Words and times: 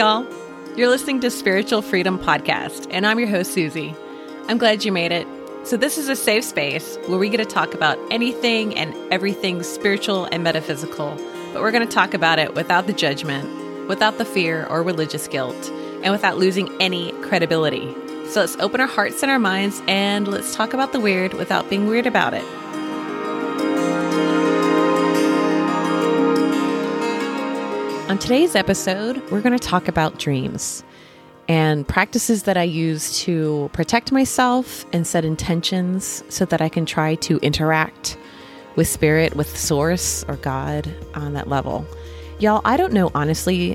y'all. 0.00 0.26
You're 0.78 0.88
listening 0.88 1.20
to 1.20 1.30
Spiritual 1.30 1.82
Freedom 1.82 2.18
Podcast, 2.18 2.86
and 2.90 3.06
I'm 3.06 3.18
your 3.18 3.28
host, 3.28 3.52
Susie. 3.52 3.94
I'm 4.48 4.56
glad 4.56 4.82
you 4.82 4.92
made 4.92 5.12
it. 5.12 5.26
So, 5.64 5.76
this 5.76 5.98
is 5.98 6.08
a 6.08 6.16
safe 6.16 6.42
space 6.42 6.96
where 7.06 7.18
we 7.18 7.28
get 7.28 7.36
to 7.36 7.44
talk 7.44 7.74
about 7.74 7.98
anything 8.10 8.74
and 8.78 8.94
everything 9.12 9.62
spiritual 9.62 10.24
and 10.24 10.42
metaphysical, 10.42 11.18
but 11.52 11.60
we're 11.60 11.70
going 11.70 11.86
to 11.86 11.94
talk 11.94 12.14
about 12.14 12.38
it 12.38 12.54
without 12.54 12.86
the 12.86 12.94
judgment, 12.94 13.46
without 13.88 14.16
the 14.16 14.24
fear 14.24 14.64
or 14.68 14.82
religious 14.82 15.28
guilt, 15.28 15.68
and 16.02 16.12
without 16.12 16.38
losing 16.38 16.74
any 16.80 17.12
credibility. 17.20 17.94
So, 18.30 18.40
let's 18.40 18.56
open 18.56 18.80
our 18.80 18.86
hearts 18.86 19.22
and 19.22 19.30
our 19.30 19.38
minds 19.38 19.82
and 19.86 20.28
let's 20.28 20.56
talk 20.56 20.72
about 20.72 20.92
the 20.94 21.00
weird 21.00 21.34
without 21.34 21.68
being 21.68 21.88
weird 21.88 22.06
about 22.06 22.32
it. 22.32 22.59
Today's 28.20 28.54
episode, 28.54 29.16
we're 29.30 29.40
going 29.40 29.56
to 29.56 29.68
talk 29.68 29.88
about 29.88 30.18
dreams 30.18 30.84
and 31.48 31.88
practices 31.88 32.42
that 32.42 32.54
I 32.54 32.64
use 32.64 33.18
to 33.20 33.70
protect 33.72 34.12
myself 34.12 34.84
and 34.92 35.06
set 35.06 35.24
intentions 35.24 36.22
so 36.28 36.44
that 36.44 36.60
I 36.60 36.68
can 36.68 36.84
try 36.84 37.14
to 37.14 37.38
interact 37.38 38.18
with 38.76 38.88
spirit, 38.88 39.36
with 39.36 39.56
source 39.56 40.22
or 40.24 40.36
God 40.36 40.94
on 41.14 41.32
that 41.32 41.48
level. 41.48 41.86
Y'all, 42.38 42.60
I 42.66 42.76
don't 42.76 42.92
know 42.92 43.10
honestly 43.14 43.72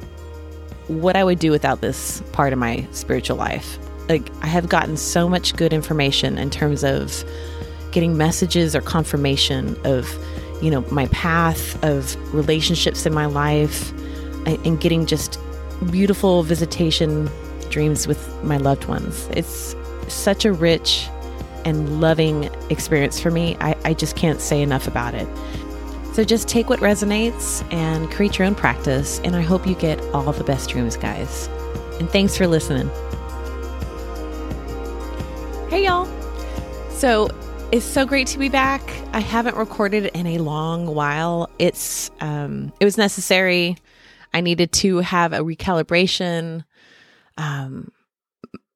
what 0.90 1.16
I 1.16 1.23
would 1.23 1.40
do 1.40 1.49
without 1.49 1.82
this 1.82 2.21
part 2.32 2.54
of 2.54 2.59
my 2.59 2.88
spiritual 2.91 3.38
life. 3.38 3.80
Like, 4.07 4.30
I 4.43 4.48
have 4.48 4.70
gotten 4.70 4.96
so 4.96 5.27
much 5.27 5.55
good 5.55 5.73
information 5.73 6.38
in 6.38 6.52
terms 6.52 6.84
of 6.84 7.26
getting 7.91 8.16
messages 8.16 8.76
or 8.76 8.82
confirmation 8.82 9.76
of, 9.85 10.07
you 10.62 10.70
know, 10.70 10.82
my 10.91 11.07
path, 11.07 11.84
of 11.84 12.16
relationships 12.32 13.07
in 13.07 13.13
my 13.13 13.26
life 13.26 13.91
and 14.46 14.79
getting 14.79 15.05
just 15.05 15.40
beautiful 15.91 16.43
visitation 16.43 17.29
dreams 17.70 18.07
with 18.07 18.43
my 18.43 18.57
loved 18.57 18.85
ones. 18.85 19.27
It's 19.32 19.76
such 20.07 20.46
a 20.46 20.54
rich 20.54 21.07
and 21.65 21.99
loving 21.99 22.49
experience 22.70 23.20
for 23.20 23.32
me. 23.32 23.57
I, 23.60 23.76
I 23.84 23.93
just 23.93 24.16
can't 24.16 24.40
say 24.40 24.62
enough 24.62 24.88
about 24.88 25.16
it. 25.16 25.27
So 26.13 26.23
just 26.23 26.48
take 26.48 26.70
what 26.70 26.79
resonates 26.79 27.62
and 27.73 28.10
create 28.10 28.38
your 28.38 28.48
own 28.48 28.55
practice. 28.55 29.20
And 29.26 29.35
I 29.35 29.41
hope 29.41 29.68
you 29.68 29.76
get 29.76 29.99
all 30.13 30.32
the 30.32 30.43
best 30.43 30.70
dreams, 30.70 30.96
guys. 30.96 31.48
And 31.99 32.10
thanks 32.10 32.38
for 32.38 32.48
listening. 32.48 32.90
Hey, 35.70 35.85
y'all. 35.85 36.07
So 36.91 37.27
it's 37.71 37.84
so 37.84 38.05
great 38.05 38.27
to 38.27 38.40
be 38.40 38.48
back. 38.48 38.82
I 39.12 39.20
haven't 39.20 39.57
recorded 39.57 40.05
in 40.13 40.27
a 40.27 40.38
long 40.38 40.85
while. 40.85 41.49
It's 41.60 42.12
um, 42.21 42.71
it 42.79 42.85
was 42.85 42.98
necessary. 42.98 43.76
I 44.36 44.41
needed 44.41 44.74
to 44.74 44.98
have 44.98 45.32
a 45.32 45.40
recalibration, 45.40 46.66
um, 47.38 47.90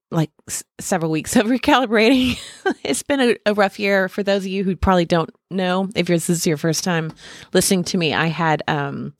like 0.09 0.31
s- 0.47 0.63
several 0.79 1.11
weeks 1.11 1.35
of 1.35 1.45
recalibrating. 1.47 2.39
it's 2.81 3.03
been 3.03 3.19
a, 3.19 3.35
a, 3.45 3.53
rough 3.53 3.77
year 3.77 4.07
for 4.07 4.23
those 4.23 4.43
of 4.43 4.47
you 4.47 4.63
who 4.63 4.77
probably 4.77 5.03
don't 5.03 5.29
know. 5.51 5.89
If 5.97 6.07
this 6.07 6.29
is 6.29 6.47
your 6.47 6.55
first 6.55 6.85
time 6.85 7.11
listening 7.51 7.83
to 7.85 7.97
me, 7.97 8.13
I 8.13 8.27
had 8.27 8.63
um, 8.69 9.13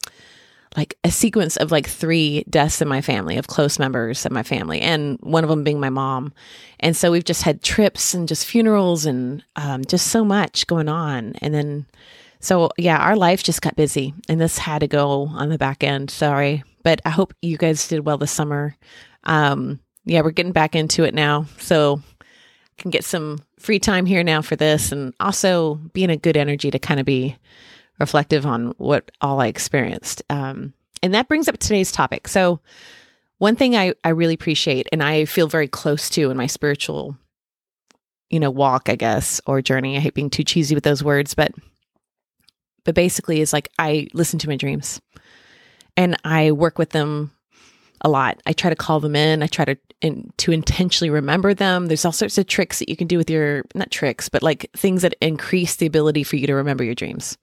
like 0.78 0.98
a 1.04 1.12
sequence 1.12 1.58
of 1.58 1.74
like 1.74 1.90
three 1.90 2.46
deaths 2.50 2.82
in 2.82 2.88
my 2.88 3.02
family 3.02 3.36
of 3.36 3.48
close 3.48 3.78
members 3.78 4.26
of 4.26 4.32
my 4.32 4.44
family, 4.44 4.80
and 4.80 5.20
one 5.20 5.44
of 5.44 5.50
them 5.50 5.66
being 5.66 5.82
my 5.82 5.90
mom. 5.90 6.32
And 6.80 6.96
so 6.96 7.12
we've 7.12 7.26
just 7.26 7.42
had 7.42 7.62
trips 7.62 8.14
and 8.14 8.30
just 8.30 8.46
funerals 8.46 9.06
and 9.06 9.44
um, 9.58 9.84
just 9.84 10.08
so 10.08 10.24
much 10.24 10.68
going 10.68 10.88
on, 10.88 11.34
and 11.42 11.54
then 11.54 11.86
so, 12.40 12.70
yeah, 12.78 12.98
our 12.98 13.16
life 13.16 13.44
just 13.44 13.62
got 13.62 13.76
busy 13.76 14.14
and 14.28 14.40
this 14.40 14.58
had 14.58 14.80
to 14.80 14.88
go 14.88 15.28
on 15.34 15.50
the 15.50 15.58
back 15.58 15.84
end. 15.84 16.10
Sorry. 16.10 16.64
But 16.84 17.02
I 17.06 17.10
hope 17.10 17.34
you 17.42 17.58
guys 17.58 17.88
did 17.88 18.06
well 18.06 18.18
this 18.18 18.32
summer. 18.32 18.76
Um, 19.26 19.80
yeah, 20.06 20.22
we're 20.22 20.32
getting 20.32 20.54
back 20.54 20.76
into 20.76 21.04
it 21.04 21.14
now. 21.14 21.46
So, 21.58 22.02
I 22.22 22.82
can 22.82 22.92
get 22.92 23.04
some 23.04 23.40
free 23.60 23.80
time 23.80 24.06
here 24.06 24.24
now 24.24 24.42
for 24.42 24.56
this 24.56 24.94
and 24.94 25.14
also 25.20 25.76
be 25.94 26.06
in 26.06 26.10
a 26.10 26.16
good 26.16 26.38
energy 26.38 26.72
to 26.72 26.80
kind 26.80 27.00
of 27.00 27.06
be 27.06 27.36
reflective 28.00 28.46
on 28.46 28.74
what 28.78 29.12
all 29.20 29.42
I 29.42 29.48
experienced. 29.48 30.24
Um, 30.30 30.74
and 31.04 31.14
that 31.14 31.28
brings 31.28 31.50
up 31.50 31.58
today's 31.58 31.92
topic. 31.92 32.28
So, 32.28 32.62
one 33.38 33.56
thing 33.56 33.76
I, 33.76 33.94
I 34.04 34.10
really 34.10 34.34
appreciate 34.34 34.88
and 34.92 35.02
I 35.02 35.26
feel 35.26 35.48
very 35.48 35.68
close 35.68 36.10
to 36.12 36.30
in 36.30 36.36
my 36.36 36.48
spiritual, 36.48 37.18
you 38.30 38.40
know, 38.40 38.52
walk, 38.52 38.90
I 38.90 38.96
guess, 38.96 39.40
or 39.46 39.62
journey. 39.62 39.96
I 39.96 40.02
hate 40.02 40.14
being 40.14 40.30
too 40.30 40.44
cheesy 40.44 40.76
with 40.76 40.84
those 40.84 41.04
words, 41.04 41.36
but 41.36 41.54
but 42.84 42.96
basically 42.96 43.42
is 43.42 43.54
like 43.54 43.70
I 43.78 44.08
listen 44.14 44.40
to 44.40 44.50
my 44.50 44.56
dreams 44.56 45.02
and 45.98 46.18
I 46.24 46.52
work 46.52 46.78
with 46.78 46.92
them 46.92 47.32
a 48.02 48.10
lot. 48.10 48.42
I 48.46 48.54
try 48.54 48.70
to 48.70 48.76
call 48.76 49.00
them 49.00 49.16
in. 49.16 49.44
I 49.44 49.48
try 49.48 49.66
to 49.66 49.78
in, 50.02 50.32
to 50.38 50.52
intentionally 50.52 51.10
remember 51.10 51.54
them. 51.54 51.88
There's 51.88 52.06
all 52.06 52.12
sorts 52.12 52.38
of 52.38 52.48
tricks 52.48 52.80
that 52.80 52.90
you 52.90 52.96
can 52.96 53.08
do 53.08 53.18
with 53.18 53.30
your 53.30 53.64
not 53.76 53.92
tricks, 53.92 54.30
but 54.30 54.42
like 54.42 54.70
things 54.74 55.02
that 55.02 55.16
increase 55.22 55.76
the 55.76 55.86
ability 55.86 56.24
for 56.24 56.38
you 56.38 56.48
to 56.48 56.56
remember 56.56 56.84
your 56.84 56.96
dreams. 56.96 57.38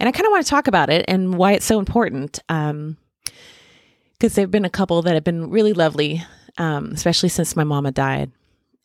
And 0.00 0.08
I 0.08 0.12
kind 0.12 0.26
of 0.26 0.32
want 0.32 0.44
to 0.44 0.50
talk 0.50 0.66
about 0.66 0.90
it 0.90 1.04
and 1.06 1.34
why 1.34 1.52
it's 1.52 1.64
so 1.64 1.78
important. 1.78 2.40
Um, 2.48 2.96
because 4.22 4.36
there've 4.36 4.50
been 4.50 4.64
a 4.64 4.70
couple 4.70 5.02
that 5.02 5.14
have 5.14 5.24
been 5.24 5.50
really 5.50 5.72
lovely, 5.72 6.22
um, 6.56 6.92
especially 6.92 7.28
since 7.28 7.56
my 7.56 7.64
mama 7.64 7.90
died, 7.90 8.30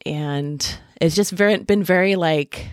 and 0.04 0.80
it's 1.00 1.16
just 1.16 1.32
very 1.32 1.58
been 1.58 1.84
very 1.84 2.16
like 2.16 2.68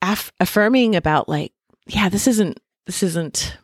aff- 0.00 0.32
affirming 0.40 0.96
about 0.96 1.28
like 1.28 1.52
yeah, 1.86 2.08
this 2.08 2.26
isn't 2.26 2.60
this 2.86 3.02
isn't 3.02 3.56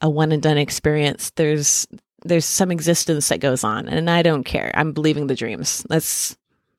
a 0.00 0.10
one 0.10 0.32
and 0.32 0.42
done 0.42 0.58
experience. 0.58 1.30
There's 1.36 1.86
there's 2.24 2.44
some 2.44 2.70
existence 2.70 3.28
that 3.28 3.40
goes 3.40 3.64
on 3.64 3.88
and 3.88 4.08
I 4.08 4.22
don't 4.22 4.44
care. 4.44 4.70
I'm 4.74 4.92
believing 4.92 5.26
the 5.26 5.34
dreams. 5.34 5.84
That's 5.88 6.36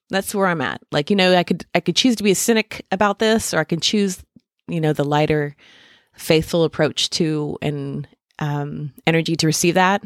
that's 0.10 0.36
where 0.36 0.48
I'm 0.48 0.62
at. 0.62 0.82
Like, 0.92 1.10
you 1.10 1.16
know, 1.16 1.36
I 1.36 1.44
could 1.44 1.66
I 1.74 1.80
could 1.80 1.96
choose 1.96 2.16
to 2.18 2.24
be 2.24 2.32
a 2.32 2.36
cynic 2.36 2.86
about 2.92 3.20
this 3.20 3.54
or 3.54 3.60
I 3.60 3.64
can 3.64 3.80
choose, 3.80 4.24
you 4.68 4.80
know, 4.80 4.94
the 4.94 5.04
lighter 5.04 5.56
faithful 6.14 6.64
approach 6.64 7.10
to 7.10 7.58
and 7.62 8.08
um 8.40 8.94
energy 9.08 9.36
to 9.38 9.48
receive 9.48 9.76
that. 9.76 10.04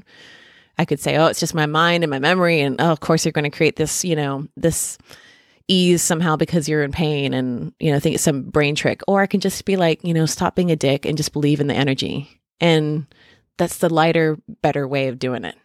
I 0.80 0.86
could 0.86 1.00
say, 1.00 1.18
"Oh, 1.18 1.26
it's 1.26 1.40
just 1.40 1.56
my 1.56 1.66
mind 1.66 2.04
and 2.04 2.12
my 2.12 2.20
memory 2.20 2.62
and 2.62 2.80
oh, 2.80 2.92
of 2.92 3.00
course 3.00 3.26
you're 3.26 3.32
going 3.32 3.50
to 3.50 3.56
create 3.56 3.76
this, 3.76 4.06
you 4.06 4.16
know, 4.16 4.48
this 4.56 4.98
ease 5.68 6.02
somehow 6.02 6.36
because 6.36 6.70
you're 6.70 6.84
in 6.84 6.92
pain 6.92 7.34
and, 7.34 7.74
you 7.80 7.92
know, 7.92 8.00
think 8.00 8.16
it's 8.16 8.24
some 8.24 8.44
brain 8.44 8.76
trick. 8.76 9.02
Or 9.08 9.22
I 9.22 9.28
can 9.28 9.40
just 9.40 9.66
be 9.66 9.76
like, 9.76 10.04
you 10.04 10.14
know, 10.14 10.26
stop 10.26 10.56
being 10.56 10.72
a 10.72 10.76
dick 10.76 11.06
and 11.06 11.18
just 11.18 11.34
believe 11.34 11.60
in 11.60 11.68
the 11.68 11.74
energy. 11.74 12.42
And 12.60 13.06
that's 13.58 13.78
the 13.78 13.94
lighter, 13.94 14.38
better 14.62 14.88
way 14.88 15.08
of 15.08 15.20
doing 15.20 15.46
it. 15.46 15.56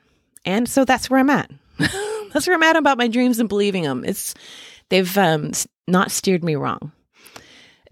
And 0.45 0.69
so 0.69 0.85
that's 0.85 1.09
where 1.09 1.21
I'm 1.21 1.31
at. 1.31 1.51
that's 1.79 2.47
where 2.47 2.57
I'm 2.57 2.63
at 2.63 2.77
about 2.77 2.99
my 2.99 3.09
dreams 3.09 3.39
and 3.39 3.49
believing 3.49 3.85
them. 3.85 4.05
It's, 4.05 4.35
they've 4.89 5.17
um, 5.19 5.53
not 5.87 6.11
steered 6.11 6.43
me 6.43 6.57
wrong 6.57 6.93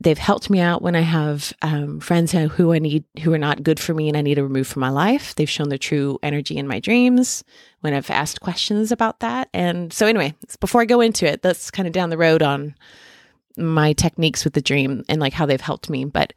they've 0.01 0.19
helped 0.19 0.49
me 0.49 0.61
out 0.61 0.81
when 0.81 0.97
I 0.97 1.03
have 1.03 1.53
um, 1.61 2.01
friends 2.01 2.33
who, 2.33 2.73
I 2.73 2.79
need 2.79 3.05
who 3.23 3.33
are 3.35 3.39
not 3.39 3.63
good 3.63 3.79
for 3.79 3.93
me 3.93 4.09
and 4.09 4.17
I 4.17 4.23
need 4.23 4.37
to 4.37 4.43
remove 4.43 4.67
from 4.67 4.81
my 4.81 4.89
life. 4.89 5.35
They've 5.35 5.49
shown 5.49 5.69
their 5.69 5.79
true 5.79 6.19
energy 6.23 6.57
in 6.57 6.67
my 6.67 6.81
dreams 6.81 7.45
when 7.81 7.93
I've 7.93 8.11
asked 8.11 8.41
questions 8.41 8.91
about 8.91 9.21
that. 9.21 9.51
And 9.53 9.93
so, 9.93 10.07
anyway, 10.07 10.35
before 10.59 10.81
I 10.81 10.87
go 10.87 11.01
into 11.01 11.27
it, 11.27 11.43
that's 11.43 11.71
kind 11.71 11.87
of 11.87 11.93
down 11.93 12.09
the 12.09 12.19
road 12.19 12.43
on 12.43 12.75
my 13.59 13.93
techniques 13.93 14.43
with 14.43 14.55
the 14.55 14.63
dream 14.63 15.05
and 15.09 15.21
like 15.21 15.35
how 15.35 15.45
they've 15.45 15.61
helped 15.61 15.91
me. 15.91 16.07
But 16.07 16.33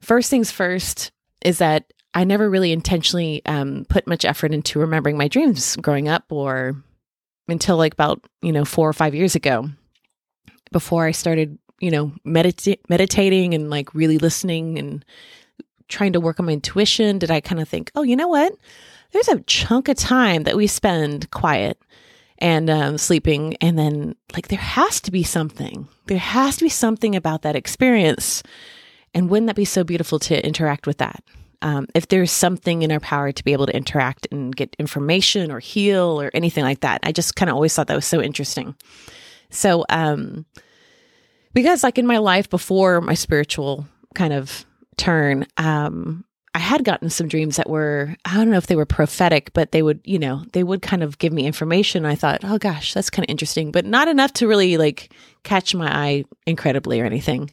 first 0.00 0.28
things 0.28 0.50
first 0.50 1.12
is 1.44 1.58
that 1.58 1.92
I 2.12 2.24
never 2.24 2.50
really 2.50 2.72
intentionally 2.72 3.42
um, 3.46 3.86
put 3.88 4.06
much 4.08 4.24
effort 4.24 4.52
into 4.52 4.80
remembering 4.80 5.16
my 5.16 5.28
dreams 5.28 5.76
growing 5.76 6.08
up 6.08 6.24
or 6.30 6.82
until 7.46 7.76
like 7.76 7.92
about, 7.92 8.24
you 8.42 8.52
know, 8.52 8.64
four 8.64 8.88
or 8.88 8.92
five 8.92 9.14
years 9.14 9.36
ago 9.36 9.68
before 10.72 11.06
I 11.06 11.12
started 11.12 11.58
you 11.84 11.90
know, 11.90 12.12
medita- 12.26 12.80
meditating 12.88 13.52
and 13.52 13.68
like 13.68 13.92
really 13.94 14.16
listening 14.16 14.78
and 14.78 15.04
trying 15.88 16.14
to 16.14 16.20
work 16.20 16.40
on 16.40 16.46
my 16.46 16.52
intuition, 16.52 17.18
did 17.18 17.30
I 17.30 17.40
kind 17.40 17.60
of 17.60 17.68
think, 17.68 17.90
oh, 17.94 18.02
you 18.02 18.16
know 18.16 18.28
what? 18.28 18.54
There's 19.12 19.28
a 19.28 19.40
chunk 19.40 19.88
of 19.88 19.98
time 19.98 20.44
that 20.44 20.56
we 20.56 20.66
spend 20.66 21.30
quiet 21.30 21.78
and 22.38 22.70
um, 22.70 22.96
sleeping. 22.96 23.56
And 23.60 23.78
then, 23.78 24.16
like, 24.32 24.48
there 24.48 24.58
has 24.58 25.00
to 25.02 25.10
be 25.10 25.22
something. 25.22 25.86
There 26.06 26.18
has 26.18 26.56
to 26.56 26.64
be 26.64 26.70
something 26.70 27.14
about 27.14 27.42
that 27.42 27.54
experience. 27.54 28.42
And 29.12 29.28
wouldn't 29.28 29.46
that 29.48 29.56
be 29.56 29.66
so 29.66 29.84
beautiful 29.84 30.18
to 30.20 30.44
interact 30.44 30.86
with 30.86 30.98
that? 30.98 31.22
Um, 31.60 31.86
if 31.94 32.08
there's 32.08 32.32
something 32.32 32.82
in 32.82 32.90
our 32.90 33.00
power 33.00 33.30
to 33.30 33.44
be 33.44 33.52
able 33.52 33.66
to 33.66 33.76
interact 33.76 34.26
and 34.32 34.56
get 34.56 34.74
information 34.78 35.50
or 35.50 35.60
heal 35.60 36.20
or 36.20 36.30
anything 36.32 36.64
like 36.64 36.80
that, 36.80 37.00
I 37.02 37.12
just 37.12 37.36
kind 37.36 37.50
of 37.50 37.54
always 37.54 37.74
thought 37.74 37.86
that 37.88 37.94
was 37.94 38.06
so 38.06 38.22
interesting. 38.22 38.74
So, 39.50 39.84
um, 39.90 40.46
because 41.54 41.82
like 41.82 41.98
in 41.98 42.06
my 42.06 42.18
life 42.18 42.50
before 42.50 43.00
my 43.00 43.14
spiritual 43.14 43.86
kind 44.14 44.32
of 44.32 44.66
turn 44.96 45.46
um 45.56 46.24
I 46.56 46.60
had 46.60 46.84
gotten 46.84 47.10
some 47.10 47.26
dreams 47.26 47.56
that 47.56 47.68
were, 47.68 48.14
I 48.24 48.36
don't 48.36 48.48
know 48.48 48.58
if 48.58 48.68
they 48.68 48.76
were 48.76 48.86
prophetic, 48.86 49.52
but 49.54 49.72
they 49.72 49.82
would, 49.82 50.00
you 50.04 50.20
know, 50.20 50.44
they 50.52 50.62
would 50.62 50.82
kind 50.82 51.02
of 51.02 51.18
give 51.18 51.32
me 51.32 51.46
information. 51.46 52.06
I 52.06 52.14
thought, 52.14 52.44
oh 52.44 52.58
gosh, 52.58 52.94
that's 52.94 53.10
kind 53.10 53.26
of 53.26 53.30
interesting, 53.30 53.72
but 53.72 53.84
not 53.84 54.06
enough 54.06 54.32
to 54.34 54.46
really 54.46 54.76
like 54.76 55.12
catch 55.42 55.74
my 55.74 55.92
eye 55.92 56.24
incredibly 56.46 57.00
or 57.00 57.06
anything. 57.06 57.50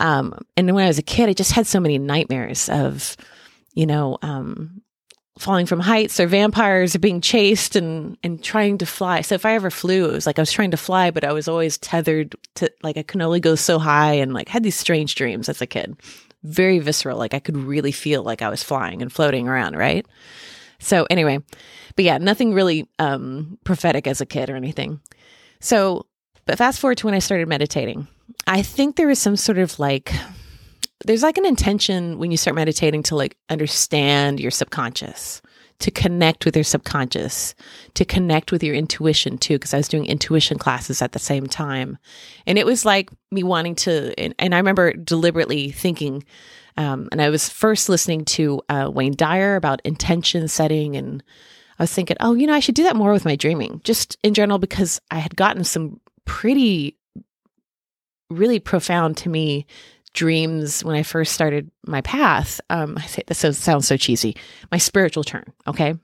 Um, 0.00 0.38
and 0.54 0.74
when 0.74 0.84
I 0.84 0.88
was 0.88 0.98
a 0.98 1.02
kid, 1.02 1.30
I 1.30 1.32
just 1.32 1.52
had 1.52 1.66
so 1.66 1.80
many 1.80 1.96
nightmares 1.96 2.68
of, 2.68 3.16
you 3.72 3.86
know, 3.86 4.18
um, 4.20 4.82
falling 5.38 5.66
from 5.66 5.80
heights 5.80 6.18
or 6.18 6.26
vampires 6.26 6.94
or 6.94 6.98
being 6.98 7.20
chased 7.20 7.76
and 7.76 8.16
and 8.22 8.42
trying 8.42 8.78
to 8.78 8.86
fly. 8.86 9.20
So 9.20 9.34
if 9.34 9.44
I 9.44 9.54
ever 9.54 9.70
flew, 9.70 10.06
it 10.06 10.12
was 10.12 10.26
like 10.26 10.38
I 10.38 10.42
was 10.42 10.52
trying 10.52 10.70
to 10.70 10.76
fly, 10.76 11.10
but 11.10 11.24
I 11.24 11.32
was 11.32 11.48
always 11.48 11.78
tethered 11.78 12.34
to 12.56 12.70
like 12.82 12.96
I 12.96 13.02
could 13.02 13.20
only 13.20 13.40
go 13.40 13.54
so 13.54 13.78
high 13.78 14.14
and 14.14 14.32
like 14.32 14.48
had 14.48 14.62
these 14.62 14.76
strange 14.76 15.14
dreams 15.14 15.48
as 15.48 15.60
a 15.60 15.66
kid. 15.66 15.96
Very 16.42 16.78
visceral, 16.78 17.18
like 17.18 17.34
I 17.34 17.38
could 17.40 17.56
really 17.56 17.92
feel 17.92 18.22
like 18.22 18.42
I 18.42 18.48
was 18.48 18.62
flying 18.62 19.02
and 19.02 19.12
floating 19.12 19.48
around, 19.48 19.76
right? 19.76 20.06
So 20.78 21.06
anyway, 21.10 21.40
but 21.96 22.04
yeah, 22.04 22.18
nothing 22.18 22.54
really 22.54 22.88
um 22.98 23.58
prophetic 23.64 24.06
as 24.06 24.20
a 24.20 24.26
kid 24.26 24.48
or 24.48 24.56
anything. 24.56 25.00
So, 25.60 26.06
but 26.44 26.58
fast 26.58 26.80
forward 26.80 26.98
to 26.98 27.06
when 27.06 27.14
I 27.14 27.20
started 27.20 27.48
meditating. 27.48 28.06
I 28.46 28.62
think 28.62 28.96
there 28.96 29.08
was 29.08 29.18
some 29.18 29.36
sort 29.36 29.58
of 29.58 29.78
like 29.78 30.12
there's 31.06 31.22
like 31.22 31.38
an 31.38 31.46
intention 31.46 32.18
when 32.18 32.30
you 32.30 32.36
start 32.36 32.56
meditating 32.56 33.02
to 33.04 33.16
like 33.16 33.36
understand 33.48 34.40
your 34.40 34.50
subconscious, 34.50 35.40
to 35.78 35.90
connect 35.90 36.44
with 36.44 36.56
your 36.56 36.64
subconscious, 36.64 37.54
to 37.94 38.04
connect 38.04 38.50
with 38.50 38.62
your 38.62 38.74
intuition 38.74 39.38
too, 39.38 39.54
because 39.54 39.72
I 39.72 39.76
was 39.76 39.88
doing 39.88 40.06
intuition 40.06 40.58
classes 40.58 41.02
at 41.02 41.12
the 41.12 41.18
same 41.18 41.46
time. 41.46 41.96
And 42.46 42.58
it 42.58 42.66
was 42.66 42.84
like 42.84 43.10
me 43.30 43.42
wanting 43.42 43.76
to, 43.76 44.18
and, 44.18 44.34
and 44.38 44.54
I 44.54 44.58
remember 44.58 44.92
deliberately 44.92 45.70
thinking, 45.70 46.24
um, 46.76 47.08
and 47.12 47.22
I 47.22 47.30
was 47.30 47.48
first 47.48 47.88
listening 47.88 48.24
to 48.26 48.60
uh, 48.68 48.90
Wayne 48.92 49.14
Dyer 49.16 49.56
about 49.56 49.80
intention 49.84 50.48
setting 50.48 50.96
and 50.96 51.22
I 51.78 51.82
was 51.82 51.92
thinking, 51.92 52.16
oh, 52.20 52.34
you 52.34 52.46
know, 52.46 52.54
I 52.54 52.60
should 52.60 52.74
do 52.74 52.84
that 52.84 52.96
more 52.96 53.12
with 53.12 53.24
my 53.24 53.36
dreaming, 53.36 53.80
just 53.84 54.16
in 54.22 54.34
general, 54.34 54.58
because 54.58 55.00
I 55.10 55.18
had 55.18 55.36
gotten 55.36 55.62
some 55.62 56.00
pretty, 56.24 56.96
really 58.30 58.58
profound 58.58 59.18
to 59.18 59.28
me 59.28 59.66
dreams 60.16 60.82
when 60.82 60.96
I 60.96 61.04
first 61.04 61.32
started 61.32 61.70
my 61.86 62.00
path. 62.00 62.60
Um, 62.70 62.96
I 62.98 63.06
say 63.06 63.22
this 63.26 63.58
sounds 63.58 63.86
so 63.86 63.96
cheesy. 63.96 64.36
My 64.72 64.78
spiritual 64.78 65.22
turn. 65.22 65.44
Okay. 65.68 65.94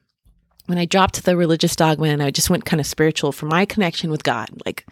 When 0.67 0.79
I 0.79 0.85
dropped 0.85 1.25
the 1.25 1.37
religious 1.37 1.75
dogma 1.75 2.06
and 2.06 2.23
I 2.23 2.31
just 2.31 2.49
went 2.49 2.64
kind 2.64 2.79
of 2.79 2.87
spiritual 2.87 3.32
for 3.32 3.47
my 3.47 3.64
connection 3.64 4.11
with 4.11 4.23
God, 4.23 4.49
like 4.64 4.87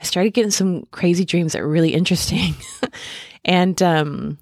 I 0.00 0.04
started 0.04 0.34
getting 0.34 0.52
some 0.52 0.86
crazy 0.92 1.24
dreams 1.24 1.52
that 1.52 1.62
were 1.62 1.68
really 1.68 1.94
interesting. 1.94 2.54
and 3.44 3.82
um, 3.82 4.38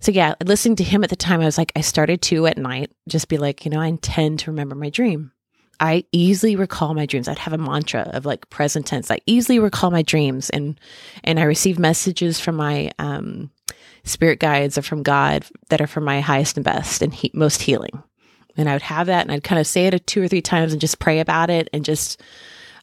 so, 0.00 0.12
yeah, 0.12 0.34
listening 0.44 0.76
to 0.76 0.84
him 0.84 1.04
at 1.04 1.10
the 1.10 1.16
time, 1.16 1.40
I 1.40 1.44
was 1.44 1.58
like, 1.58 1.72
I 1.76 1.80
started 1.80 2.22
to 2.22 2.46
at 2.46 2.58
night 2.58 2.92
just 3.08 3.28
be 3.28 3.38
like, 3.38 3.64
you 3.64 3.70
know, 3.70 3.80
I 3.80 3.86
intend 3.86 4.40
to 4.40 4.50
remember 4.50 4.74
my 4.74 4.88
dream. 4.88 5.32
I 5.78 6.04
easily 6.12 6.56
recall 6.56 6.94
my 6.94 7.06
dreams. 7.06 7.28
I'd 7.28 7.38
have 7.38 7.52
a 7.52 7.58
mantra 7.58 8.10
of 8.12 8.24
like 8.24 8.48
present 8.48 8.86
tense. 8.86 9.10
I 9.10 9.18
easily 9.26 9.58
recall 9.58 9.90
my 9.90 10.02
dreams, 10.02 10.48
and 10.50 10.80
and 11.22 11.38
I 11.38 11.42
receive 11.42 11.78
messages 11.78 12.40
from 12.40 12.56
my 12.56 12.90
um, 12.98 13.50
spirit 14.06 14.40
guides 14.40 14.78
are 14.78 14.82
from 14.82 15.02
God 15.02 15.44
that 15.68 15.80
are 15.80 15.86
for 15.86 16.00
my 16.00 16.20
highest 16.20 16.56
and 16.56 16.64
best 16.64 17.02
and 17.02 17.12
he- 17.12 17.30
most 17.34 17.60
healing. 17.62 18.02
And 18.56 18.70
I 18.70 18.72
would 18.72 18.82
have 18.82 19.08
that, 19.08 19.22
and 19.22 19.30
I'd 19.30 19.44
kind 19.44 19.60
of 19.60 19.66
say 19.66 19.86
it 19.86 20.06
two 20.06 20.22
or 20.22 20.28
three 20.28 20.40
times 20.40 20.72
and 20.72 20.80
just 20.80 20.98
pray 20.98 21.20
about 21.20 21.50
it, 21.50 21.68
and 21.74 21.84
just 21.84 22.22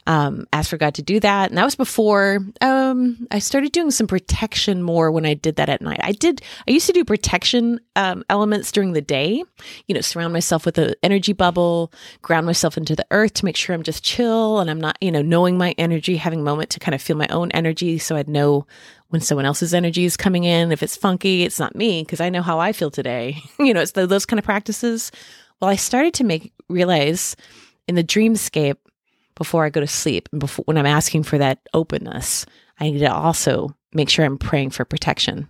um, 0.08 0.48
asked 0.52 0.70
for 0.70 0.78
God 0.78 0.96
to 0.96 1.02
do 1.02 1.20
that. 1.20 1.50
And 1.50 1.58
that 1.58 1.64
was 1.64 1.76
before 1.76 2.40
um, 2.62 3.28
I 3.32 3.40
started 3.40 3.72
doing 3.72 3.92
some 3.92 4.08
protection 4.08 4.82
more 4.82 5.12
when 5.12 5.26
I 5.26 5.34
did 5.34 5.56
that 5.56 5.70
at 5.70 5.82
night. 5.82 6.00
I 6.02 6.12
did, 6.12 6.42
I 6.68 6.72
used 6.72 6.88
to 6.88 6.94
do 6.94 7.06
protection 7.06 7.80
um, 7.96 8.24
elements 8.30 8.72
during 8.72 8.94
the 8.94 9.02
day, 9.02 9.44
you 9.88 9.96
know, 9.96 10.02
surround 10.02 10.34
myself 10.34 10.66
with 10.66 10.78
an 10.78 10.94
energy 11.04 11.34
bubble, 11.34 11.92
ground 12.22 12.46
myself 12.46 12.78
into 12.78 12.96
the 12.96 13.06
earth 13.12 13.34
to 13.36 13.46
make 13.46 13.56
sure 13.56 13.74
I'm 13.74 13.84
just 13.84 14.04
chill 14.04 14.60
and 14.60 14.70
I'm 14.70 14.82
not, 14.82 14.98
you 15.00 15.12
know, 15.12 15.22
knowing 15.22 15.58
my 15.58 15.74
energy, 15.78 16.18
having 16.18 16.42
a 16.42 16.44
moment 16.44 16.70
to 16.72 16.80
kind 16.80 16.96
of 16.96 17.02
feel 17.02 17.18
my 17.18 17.28
own 17.30 17.52
energy 17.52 17.98
so 17.98 18.16
I'd 18.16 18.30
know 18.30 18.68
when 19.10 19.22
someone 19.22 19.46
else's 19.46 19.74
energy 19.74 20.06
is 20.06 20.18
coming 20.18 20.44
in. 20.44 20.72
If 20.72 20.84
it's 20.84 20.98
funky, 20.98 21.44
it's 21.44 21.60
not 21.60 21.76
me 21.76 22.02
because 22.02 22.20
I 22.20 22.30
know 22.30 22.42
how 22.42 22.60
I 22.60 22.74
feel 22.74 22.92
today. 22.92 23.38
you 23.60 23.74
know, 23.74 23.82
it's 23.82 23.92
those 23.92 24.26
kind 24.26 24.40
of 24.40 24.44
practices. 24.44 25.12
Well, 25.62 25.70
I 25.70 25.76
started 25.76 26.14
to 26.16 26.24
make 26.24 26.52
realize 26.68 27.36
in 27.88 27.96
the 27.96 28.04
dreamscape 28.04 28.78
before 29.36 29.66
I 29.66 29.70
go 29.70 29.82
to 29.82 29.88
sleep 29.88 30.30
and 30.32 30.40
before 30.40 30.64
when 30.66 30.78
I'm 30.78 30.86
asking 30.86 31.24
for 31.24 31.38
that 31.38 31.60
openness, 31.74 32.46
I 32.80 32.90
need 32.90 33.00
to 33.00 33.14
also 33.14 33.76
make 33.94 34.10
sure 34.10 34.26
I'm 34.26 34.38
praying 34.38 34.72
for 34.72 34.86
protection 34.86 35.48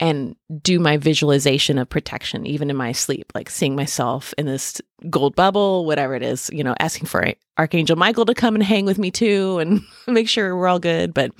and 0.00 0.34
do 0.62 0.78
my 0.78 0.96
visualization 0.96 1.76
of 1.78 1.88
protection 1.88 2.46
even 2.46 2.70
in 2.70 2.76
my 2.76 2.92
sleep, 2.92 3.30
like 3.34 3.50
seeing 3.50 3.76
myself 3.76 4.32
in 4.38 4.46
this 4.46 4.80
gold 5.10 5.36
bubble, 5.36 5.84
whatever 5.84 6.14
it 6.14 6.22
is, 6.22 6.48
you 6.52 6.64
know, 6.64 6.74
asking 6.80 7.06
for 7.06 7.32
Archangel 7.58 7.96
Michael 7.96 8.24
to 8.24 8.34
come 8.34 8.54
and 8.54 8.64
hang 8.64 8.86
with 8.86 8.98
me 8.98 9.10
too 9.10 9.58
and 9.58 9.82
make 10.06 10.28
sure 10.28 10.56
we're 10.56 10.68
all 10.68 10.78
good. 10.78 11.12
But 11.12 11.32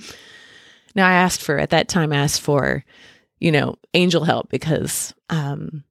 now 0.95 1.07
I 1.07 1.13
asked 1.13 1.41
for 1.41 1.57
at 1.57 1.71
that 1.71 1.87
time 1.87 2.13
I 2.13 2.17
asked 2.17 2.41
for, 2.41 2.85
you 3.39 3.51
know, 3.51 3.75
angel 3.95 4.23
help 4.23 4.49
because 4.49 5.13
um 5.29 5.83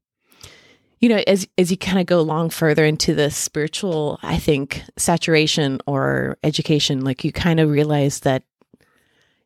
you 1.00 1.08
know, 1.08 1.22
as 1.26 1.48
as 1.56 1.70
you 1.70 1.76
kind 1.76 1.98
of 1.98 2.06
go 2.06 2.20
along 2.20 2.50
further 2.50 2.84
into 2.84 3.14
the 3.14 3.30
spiritual, 3.30 4.18
I 4.22 4.36
think 4.36 4.82
saturation 4.96 5.80
or 5.86 6.36
education, 6.44 7.04
like 7.04 7.24
you 7.24 7.32
kind 7.32 7.58
of 7.58 7.70
realize 7.70 8.20
that, 8.20 8.42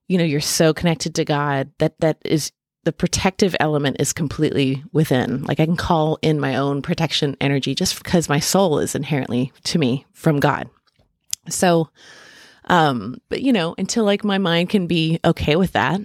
you 0.08 0.18
know, 0.18 0.24
you're 0.24 0.40
so 0.40 0.74
connected 0.74 1.14
to 1.14 1.24
God 1.24 1.70
that 1.78 1.98
that 2.00 2.18
is 2.24 2.50
the 2.82 2.92
protective 2.92 3.54
element 3.60 3.96
is 4.00 4.12
completely 4.12 4.82
within. 4.92 5.44
Like 5.44 5.60
I 5.60 5.64
can 5.64 5.76
call 5.76 6.18
in 6.22 6.40
my 6.40 6.56
own 6.56 6.82
protection 6.82 7.36
energy 7.40 7.74
just 7.74 8.02
because 8.02 8.28
my 8.28 8.40
soul 8.40 8.78
is 8.80 8.94
inherently 8.94 9.52
to 9.64 9.78
me 9.78 10.04
from 10.12 10.40
God. 10.40 10.68
So, 11.48 11.88
um, 12.66 13.20
but 13.28 13.42
you 13.42 13.52
know, 13.52 13.76
until 13.78 14.04
like 14.04 14.24
my 14.24 14.38
mind 14.38 14.70
can 14.70 14.88
be 14.88 15.20
okay 15.24 15.54
with 15.54 15.72
that, 15.72 16.00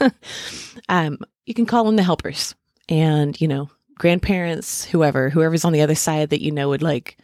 um, 0.88 1.18
you 1.46 1.54
can 1.54 1.64
call 1.64 1.88
in 1.88 1.96
the 1.96 2.02
helpers 2.02 2.56
and, 2.88 3.40
you 3.40 3.48
know, 3.48 3.70
grandparents, 3.96 4.84
whoever, 4.84 5.30
whoever's 5.30 5.64
on 5.64 5.72
the 5.72 5.82
other 5.82 5.94
side 5.94 6.30
that 6.30 6.42
you 6.42 6.50
know 6.50 6.68
would 6.70 6.82
like 6.82 7.16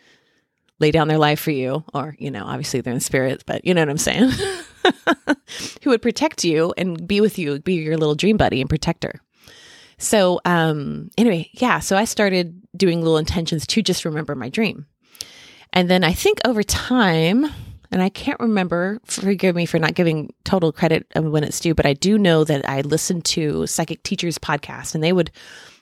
lay 0.81 0.91
down 0.91 1.09
their 1.09 1.19
life 1.19 1.41
for 1.41 1.51
you, 1.51 1.85
or, 1.95 2.17
you 2.19 2.31
know, 2.31 2.45
obviously 2.45 2.81
they're 2.81 2.93
in 2.93 3.01
spirit, 3.01 3.45
but 3.47 3.65
you 3.65 3.75
know 3.75 3.83
what 3.83 3.91
I'm 3.91 3.99
saying? 3.99 4.31
Who 5.83 5.91
would 5.91 6.03
protect 6.03 6.43
you 6.43 6.73
and 6.77 7.07
be 7.07 7.21
with 7.21 7.39
you, 7.39 7.61
be 7.61 7.75
your 7.75 7.99
little 7.99 8.15
dream 8.15 8.39
buddy 8.39 8.61
and 8.61 8.69
protector. 8.69 9.21
So, 9.99 10.41
um, 10.47 11.11
anyway, 11.19 11.51
yeah, 11.53 11.81
so 11.81 11.97
I 11.97 12.07
started 12.07 12.63
doing 12.75 13.01
little 13.01 13.19
intentions 13.19 13.67
to 13.67 13.83
just 13.83 14.07
remember 14.07 14.35
my 14.35 14.49
dream. 14.49 14.87
And 15.75 15.91
then 15.91 16.03
I 16.03 16.15
think 16.15 16.41
over 16.47 16.63
time, 16.63 17.47
and 17.93 18.03
I 18.03 18.09
can't 18.09 18.41
remember, 18.41 19.01
forgive 19.05 19.55
me 19.55 19.67
for 19.67 19.79
not 19.79 19.95
giving 19.95 20.33
total 20.45 20.73
credit 20.73 21.07
when 21.15 21.45
it's 21.45 21.61
due, 21.61 21.75
but 21.75 21.87
I 21.87 21.93
do 21.93 22.17
know 22.17 22.45
that 22.45 22.67
I 22.69 22.81
listened 22.81 23.27
to 23.27 23.67
Psychic 23.67 24.03
Teachers 24.03 24.39
podcast 24.39 24.95
and 24.95 25.05
they 25.05 25.13
would 25.13 25.31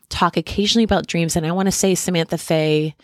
talk 0.09 0.37
occasionally 0.37 0.85
about 0.85 1.07
dreams. 1.07 1.37
And 1.37 1.47
I 1.47 1.53
want 1.53 1.67
to 1.67 1.73
say 1.73 1.95
Samantha 1.95 2.39
Fey, 2.39 2.95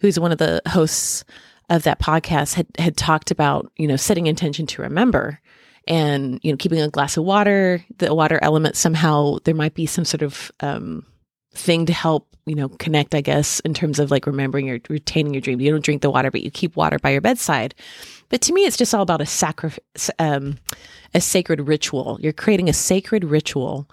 who's 0.00 0.18
one 0.18 0.32
of 0.32 0.38
the 0.38 0.62
hosts 0.68 1.24
of 1.70 1.82
that 1.84 2.00
podcast, 2.00 2.54
had 2.54 2.66
had 2.78 2.96
talked 2.96 3.30
about, 3.30 3.70
you 3.76 3.86
know, 3.88 3.96
setting 3.96 4.26
intention 4.26 4.66
to 4.66 4.82
remember 4.82 5.40
and, 5.86 6.40
you 6.42 6.52
know, 6.52 6.56
keeping 6.56 6.80
a 6.80 6.88
glass 6.88 7.16
of 7.16 7.24
water, 7.24 7.84
the 7.98 8.14
water 8.14 8.38
element 8.42 8.76
somehow 8.76 9.38
there 9.44 9.54
might 9.54 9.74
be 9.74 9.86
some 9.86 10.04
sort 10.04 10.22
of 10.22 10.50
um, 10.60 11.04
thing 11.54 11.86
to 11.86 11.92
help, 11.92 12.28
you 12.46 12.54
know, 12.54 12.68
connect, 12.68 13.14
I 13.14 13.20
guess, 13.20 13.60
in 13.60 13.74
terms 13.74 13.98
of 13.98 14.10
like 14.10 14.26
remembering 14.26 14.70
or 14.70 14.78
retaining 14.88 15.34
your 15.34 15.40
dream. 15.40 15.60
You 15.60 15.70
don't 15.70 15.84
drink 15.84 16.02
the 16.02 16.10
water, 16.10 16.30
but 16.30 16.42
you 16.42 16.50
keep 16.50 16.76
water 16.76 16.98
by 16.98 17.10
your 17.10 17.20
bedside. 17.20 17.74
But 18.30 18.40
to 18.42 18.52
me, 18.52 18.64
it's 18.64 18.76
just 18.76 18.94
all 18.94 19.02
about 19.02 19.20
a 19.20 19.26
sacrifice, 19.26 20.10
um, 20.18 20.58
a 21.14 21.20
sacred 21.20 21.60
ritual. 21.60 22.18
You're 22.20 22.32
creating 22.32 22.68
a 22.68 22.74
sacred 22.74 23.24
ritual 23.24 23.88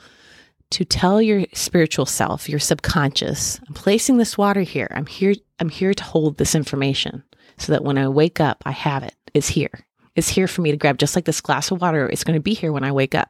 to 0.71 0.85
tell 0.85 1.21
your 1.21 1.45
spiritual 1.53 2.05
self, 2.05 2.49
your 2.49 2.59
subconscious, 2.59 3.59
I'm 3.67 3.73
placing 3.73 4.17
this 4.17 4.37
water 4.37 4.61
here. 4.61 4.87
I'm 4.91 5.05
here 5.05 5.35
I'm 5.59 5.69
here 5.69 5.93
to 5.93 6.03
hold 6.03 6.37
this 6.37 6.55
information 6.55 7.23
so 7.57 7.71
that 7.71 7.83
when 7.83 7.97
I 7.97 8.07
wake 8.07 8.39
up, 8.39 8.63
I 8.65 8.71
have 8.71 9.03
it. 9.03 9.15
It's 9.33 9.47
here. 9.47 9.85
It's 10.15 10.27
here 10.29 10.47
for 10.47 10.61
me 10.61 10.71
to 10.71 10.77
grab 10.77 10.97
just 10.97 11.15
like 11.15 11.25
this 11.25 11.41
glass 11.41 11.71
of 11.71 11.81
water. 11.81 12.09
It's 12.09 12.23
going 12.23 12.35
to 12.35 12.41
be 12.41 12.53
here 12.53 12.71
when 12.71 12.83
I 12.83 12.91
wake 12.91 13.15
up. 13.15 13.29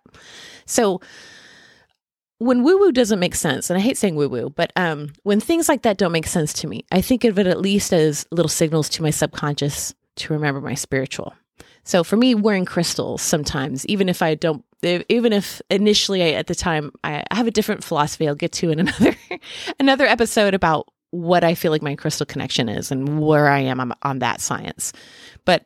So 0.66 1.02
when 2.38 2.64
woo 2.64 2.80
woo 2.80 2.92
doesn't 2.92 3.20
make 3.20 3.36
sense, 3.36 3.70
and 3.70 3.78
I 3.78 3.82
hate 3.82 3.98
saying 3.98 4.16
woo 4.16 4.30
woo, 4.30 4.50
but 4.50 4.72
um, 4.76 5.10
when 5.24 5.40
things 5.40 5.70
like 5.70 5.84
that 5.84 5.98
don't 5.98 6.12
make 6.12 6.26
sense 6.26 6.54
to 6.54 6.68
me, 6.68 6.86
I 6.92 7.02
think 7.02 7.24
of 7.24 7.38
it 7.38 7.46
at 7.46 7.62
least 7.62 7.94
as 7.94 8.26
little 8.32 8.50
signals 8.50 8.90
to 8.90 9.04
my 9.04 9.12
subconscious 9.12 9.94
to 10.16 10.34
remember 10.34 10.62
my 10.62 10.74
spiritual. 10.74 11.36
So 11.84 12.04
for 12.04 12.18
me, 12.18 12.34
wearing 12.34 12.66
crystals 12.66 13.22
sometimes, 13.22 13.86
even 13.88 14.10
if 14.10 14.22
I 14.22 14.36
don't, 14.36 14.64
even 14.84 15.34
if 15.34 15.62
initially 15.70 16.24
I, 16.24 16.30
at 16.32 16.48
the 16.48 16.56
time 16.56 16.92
I 17.04 17.24
have 17.32 17.48
a 17.48 17.52
different 17.52 17.84
philosophy, 17.84 18.28
I'll 18.28 18.36
get 18.36 18.52
to 18.54 18.72
in 18.72 18.80
another 18.88 19.16
another 19.80 20.06
episode 20.06 20.54
about 20.54 20.88
what 21.12 21.44
I 21.44 21.56
feel 21.56 21.72
like 21.72 21.82
my 21.82 21.96
crystal 21.96 22.26
connection 22.26 22.70
is 22.70 22.92
and 22.92 23.20
where 23.20 23.50
I 23.50 23.60
am 23.60 23.94
on, 24.02 24.20
that 24.20 24.42
science. 24.42 24.94
But 25.46 25.66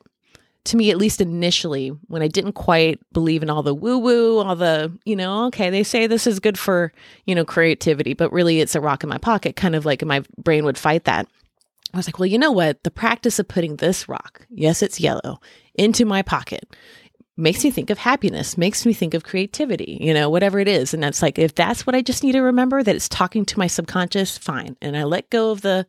to 0.65 0.77
me, 0.77 0.89
at 0.89 0.97
least 0.97 1.21
initially, 1.21 1.89
when 2.07 2.23
I 2.23 2.27
didn't 2.27 2.53
quite 2.53 2.99
believe 3.13 3.43
in 3.43 3.51
all 3.51 3.61
the 3.61 3.75
woo 3.75 3.99
woo, 3.99 4.39
all 4.39 4.55
the, 4.55 4.91
you 5.05 5.15
know, 5.15 5.45
okay, 5.45 5.69
they 5.69 5.83
say 5.83 6.07
this 6.07 6.25
is 6.25 6.39
good 6.39 6.57
for, 6.57 6.91
you 7.25 7.35
know, 7.35 7.45
creativity, 7.45 8.15
but 8.15 8.33
really 8.33 8.59
it's 8.59 8.73
a 8.73 8.81
rock 8.81 9.03
in 9.03 9.09
my 9.09 9.19
pocket, 9.19 9.55
kind 9.55 9.75
of 9.75 9.85
like 9.85 10.03
my 10.03 10.23
brain 10.37 10.65
would 10.65 10.79
fight 10.79 11.03
that. 11.03 11.27
I 11.93 11.97
was 11.97 12.07
like, 12.07 12.17
well, 12.17 12.25
you 12.25 12.39
know 12.39 12.51
what? 12.51 12.83
The 12.83 12.91
practice 12.91 13.37
of 13.37 13.47
putting 13.47 13.75
this 13.75 14.09
rock, 14.09 14.47
yes, 14.49 14.81
it's 14.81 14.99
yellow, 14.99 15.39
into 15.75 16.03
my 16.03 16.23
pocket 16.23 16.67
makes 17.37 17.63
me 17.63 17.71
think 17.71 17.89
of 17.89 17.97
happiness, 17.97 18.57
makes 18.57 18.85
me 18.85 18.93
think 18.93 19.13
of 19.13 19.23
creativity, 19.23 19.97
you 19.99 20.13
know, 20.13 20.29
whatever 20.29 20.59
it 20.59 20.67
is. 20.67 20.93
And 20.93 21.03
that's 21.03 21.21
like, 21.21 21.37
if 21.37 21.53
that's 21.55 21.85
what 21.85 21.95
I 21.95 22.01
just 22.01 22.23
need 22.23 22.31
to 22.33 22.41
remember, 22.41 22.81
that 22.81 22.95
it's 22.95 23.09
talking 23.09 23.45
to 23.45 23.59
my 23.59 23.67
subconscious, 23.67 24.37
fine. 24.37 24.77
And 24.81 24.95
I 24.95 25.03
let 25.03 25.29
go 25.29 25.51
of 25.51 25.61
the 25.61 25.85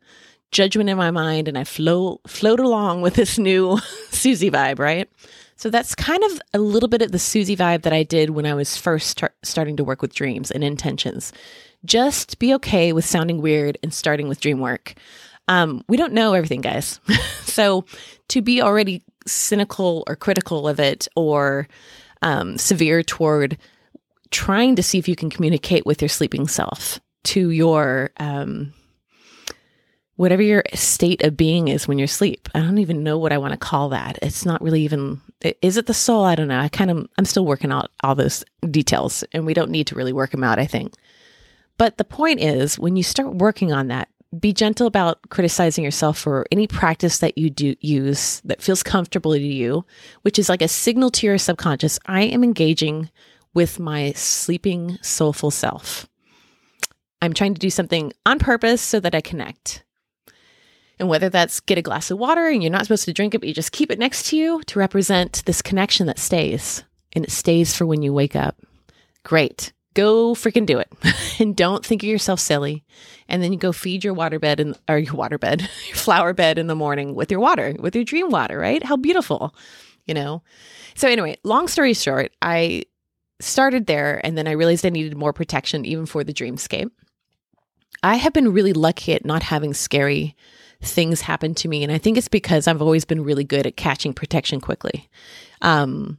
judgment 0.50 0.88
in 0.88 0.96
my 0.96 1.10
mind 1.10 1.48
and 1.48 1.58
I 1.58 1.64
float 1.64 2.20
float 2.26 2.60
along 2.60 3.02
with 3.02 3.14
this 3.14 3.38
new 3.38 3.78
Susie 4.10 4.50
vibe, 4.50 4.78
right? 4.78 5.10
So 5.56 5.70
that's 5.70 5.94
kind 5.94 6.22
of 6.22 6.40
a 6.52 6.58
little 6.58 6.88
bit 6.88 7.02
of 7.02 7.12
the 7.12 7.18
Susie 7.18 7.56
vibe 7.56 7.82
that 7.82 7.92
I 7.92 8.02
did 8.02 8.30
when 8.30 8.44
I 8.44 8.54
was 8.54 8.76
first 8.76 9.08
start, 9.08 9.34
starting 9.42 9.76
to 9.76 9.84
work 9.84 10.02
with 10.02 10.14
dreams 10.14 10.50
and 10.50 10.62
intentions. 10.62 11.32
Just 11.84 12.38
be 12.38 12.52
okay 12.54 12.92
with 12.92 13.06
sounding 13.06 13.40
weird 13.40 13.78
and 13.82 13.92
starting 13.92 14.28
with 14.28 14.40
dream 14.40 14.60
work. 14.60 14.94
Um, 15.48 15.84
we 15.88 15.96
don't 15.96 16.12
know 16.12 16.34
everything, 16.34 16.60
guys. 16.60 17.00
so 17.42 17.84
to 18.28 18.42
be 18.42 18.60
already 18.60 19.02
cynical 19.26 20.04
or 20.06 20.16
critical 20.16 20.68
of 20.68 20.80
it 20.80 21.08
or 21.16 21.68
um, 22.22 22.58
severe 22.58 23.02
toward 23.02 23.58
trying 24.30 24.76
to 24.76 24.82
see 24.82 24.98
if 24.98 25.08
you 25.08 25.16
can 25.16 25.30
communicate 25.30 25.86
with 25.86 26.02
your 26.02 26.08
sleeping 26.08 26.48
self 26.48 27.00
to 27.24 27.50
your 27.50 28.10
um, 28.18 28.72
whatever 30.16 30.42
your 30.42 30.64
state 30.74 31.22
of 31.22 31.36
being 31.36 31.68
is 31.68 31.86
when 31.86 31.98
you're 31.98 32.06
asleep. 32.06 32.48
I 32.54 32.60
don't 32.60 32.78
even 32.78 33.02
know 33.02 33.18
what 33.18 33.32
I 33.32 33.38
want 33.38 33.52
to 33.52 33.58
call 33.58 33.90
that. 33.90 34.18
It's 34.22 34.44
not 34.44 34.62
really 34.62 34.82
even 34.82 35.20
is 35.62 35.76
it 35.76 35.86
the 35.86 35.94
soul? 35.94 36.24
I 36.24 36.34
don't 36.34 36.48
know. 36.48 36.58
I 36.58 36.68
kind 36.68 36.90
of 36.90 37.06
I'm 37.18 37.24
still 37.24 37.46
working 37.46 37.70
out 37.70 37.90
all 38.02 38.14
those 38.14 38.44
details 38.70 39.22
and 39.32 39.46
we 39.46 39.54
don't 39.54 39.70
need 39.70 39.86
to 39.88 39.94
really 39.94 40.12
work 40.12 40.30
them 40.30 40.44
out, 40.44 40.58
I 40.58 40.66
think. 40.66 40.94
But 41.78 41.98
the 41.98 42.04
point 42.04 42.40
is 42.40 42.78
when 42.78 42.96
you 42.96 43.02
start 43.02 43.34
working 43.34 43.72
on 43.72 43.88
that, 43.88 44.08
be 44.40 44.52
gentle 44.52 44.86
about 44.86 45.18
criticizing 45.30 45.84
yourself 45.84 46.18
for 46.18 46.46
any 46.50 46.66
practice 46.66 47.18
that 47.18 47.38
you 47.38 47.50
do 47.50 47.74
use 47.80 48.40
that 48.44 48.62
feels 48.62 48.82
comfortable 48.82 49.32
to 49.32 49.40
you, 49.40 49.84
which 50.22 50.38
is 50.38 50.48
like 50.48 50.62
a 50.62 50.68
signal 50.68 51.10
to 51.10 51.26
your 51.26 51.38
subconscious 51.38 51.98
I 52.06 52.22
am 52.22 52.44
engaging 52.44 53.10
with 53.54 53.78
my 53.78 54.12
sleeping 54.12 54.98
soulful 55.02 55.50
self. 55.50 56.08
I'm 57.22 57.32
trying 57.32 57.54
to 57.54 57.60
do 57.60 57.70
something 57.70 58.12
on 58.24 58.38
purpose 58.38 58.82
so 58.82 59.00
that 59.00 59.14
I 59.14 59.20
connect. 59.20 59.82
And 60.98 61.08
whether 61.08 61.28
that's 61.28 61.60
get 61.60 61.78
a 61.78 61.82
glass 61.82 62.10
of 62.10 62.18
water 62.18 62.48
and 62.48 62.62
you're 62.62 62.72
not 62.72 62.84
supposed 62.84 63.04
to 63.06 63.12
drink 63.12 63.34
it, 63.34 63.38
but 63.38 63.48
you 63.48 63.54
just 63.54 63.72
keep 63.72 63.90
it 63.90 63.98
next 63.98 64.26
to 64.26 64.36
you 64.36 64.62
to 64.66 64.78
represent 64.78 65.42
this 65.44 65.62
connection 65.62 66.06
that 66.06 66.18
stays 66.18 66.84
and 67.12 67.24
it 67.24 67.30
stays 67.30 67.74
for 67.74 67.86
when 67.86 68.02
you 68.02 68.12
wake 68.12 68.36
up. 68.36 68.56
Great. 69.24 69.72
Go 69.96 70.34
freaking 70.34 70.66
do 70.66 70.78
it. 70.78 70.92
and 71.40 71.56
don't 71.56 71.84
think 71.84 72.02
of 72.02 72.08
yourself 72.08 72.38
silly. 72.38 72.84
And 73.28 73.42
then 73.42 73.50
you 73.50 73.58
go 73.58 73.72
feed 73.72 74.04
your 74.04 74.14
waterbed 74.14 74.60
and 74.60 74.78
or 74.88 74.98
your 74.98 75.14
waterbed, 75.14 75.60
your 75.88 75.96
flower 75.96 76.34
bed 76.34 76.58
in 76.58 76.66
the 76.66 76.74
morning 76.74 77.14
with 77.14 77.30
your 77.30 77.40
water, 77.40 77.74
with 77.78 77.94
your 77.94 78.04
dream 78.04 78.28
water, 78.28 78.58
right? 78.58 78.82
How 78.82 78.96
beautiful, 78.96 79.54
you 80.06 80.12
know? 80.12 80.42
So 80.94 81.08
anyway, 81.08 81.36
long 81.44 81.66
story 81.66 81.94
short, 81.94 82.32
I 82.42 82.82
started 83.40 83.86
there 83.86 84.20
and 84.22 84.36
then 84.36 84.46
I 84.46 84.52
realized 84.52 84.84
I 84.84 84.90
needed 84.90 85.16
more 85.16 85.32
protection 85.32 85.86
even 85.86 86.04
for 86.04 86.22
the 86.22 86.32
dreamscape. 86.34 86.90
I 88.02 88.16
have 88.16 88.34
been 88.34 88.52
really 88.52 88.74
lucky 88.74 89.14
at 89.14 89.24
not 89.24 89.42
having 89.42 89.72
scary 89.72 90.36
things 90.82 91.22
happen 91.22 91.54
to 91.54 91.68
me. 91.68 91.82
And 91.82 91.90
I 91.90 91.96
think 91.96 92.18
it's 92.18 92.28
because 92.28 92.68
I've 92.68 92.82
always 92.82 93.06
been 93.06 93.24
really 93.24 93.44
good 93.44 93.66
at 93.66 93.78
catching 93.78 94.12
protection 94.12 94.60
quickly. 94.60 95.08
Um, 95.62 96.18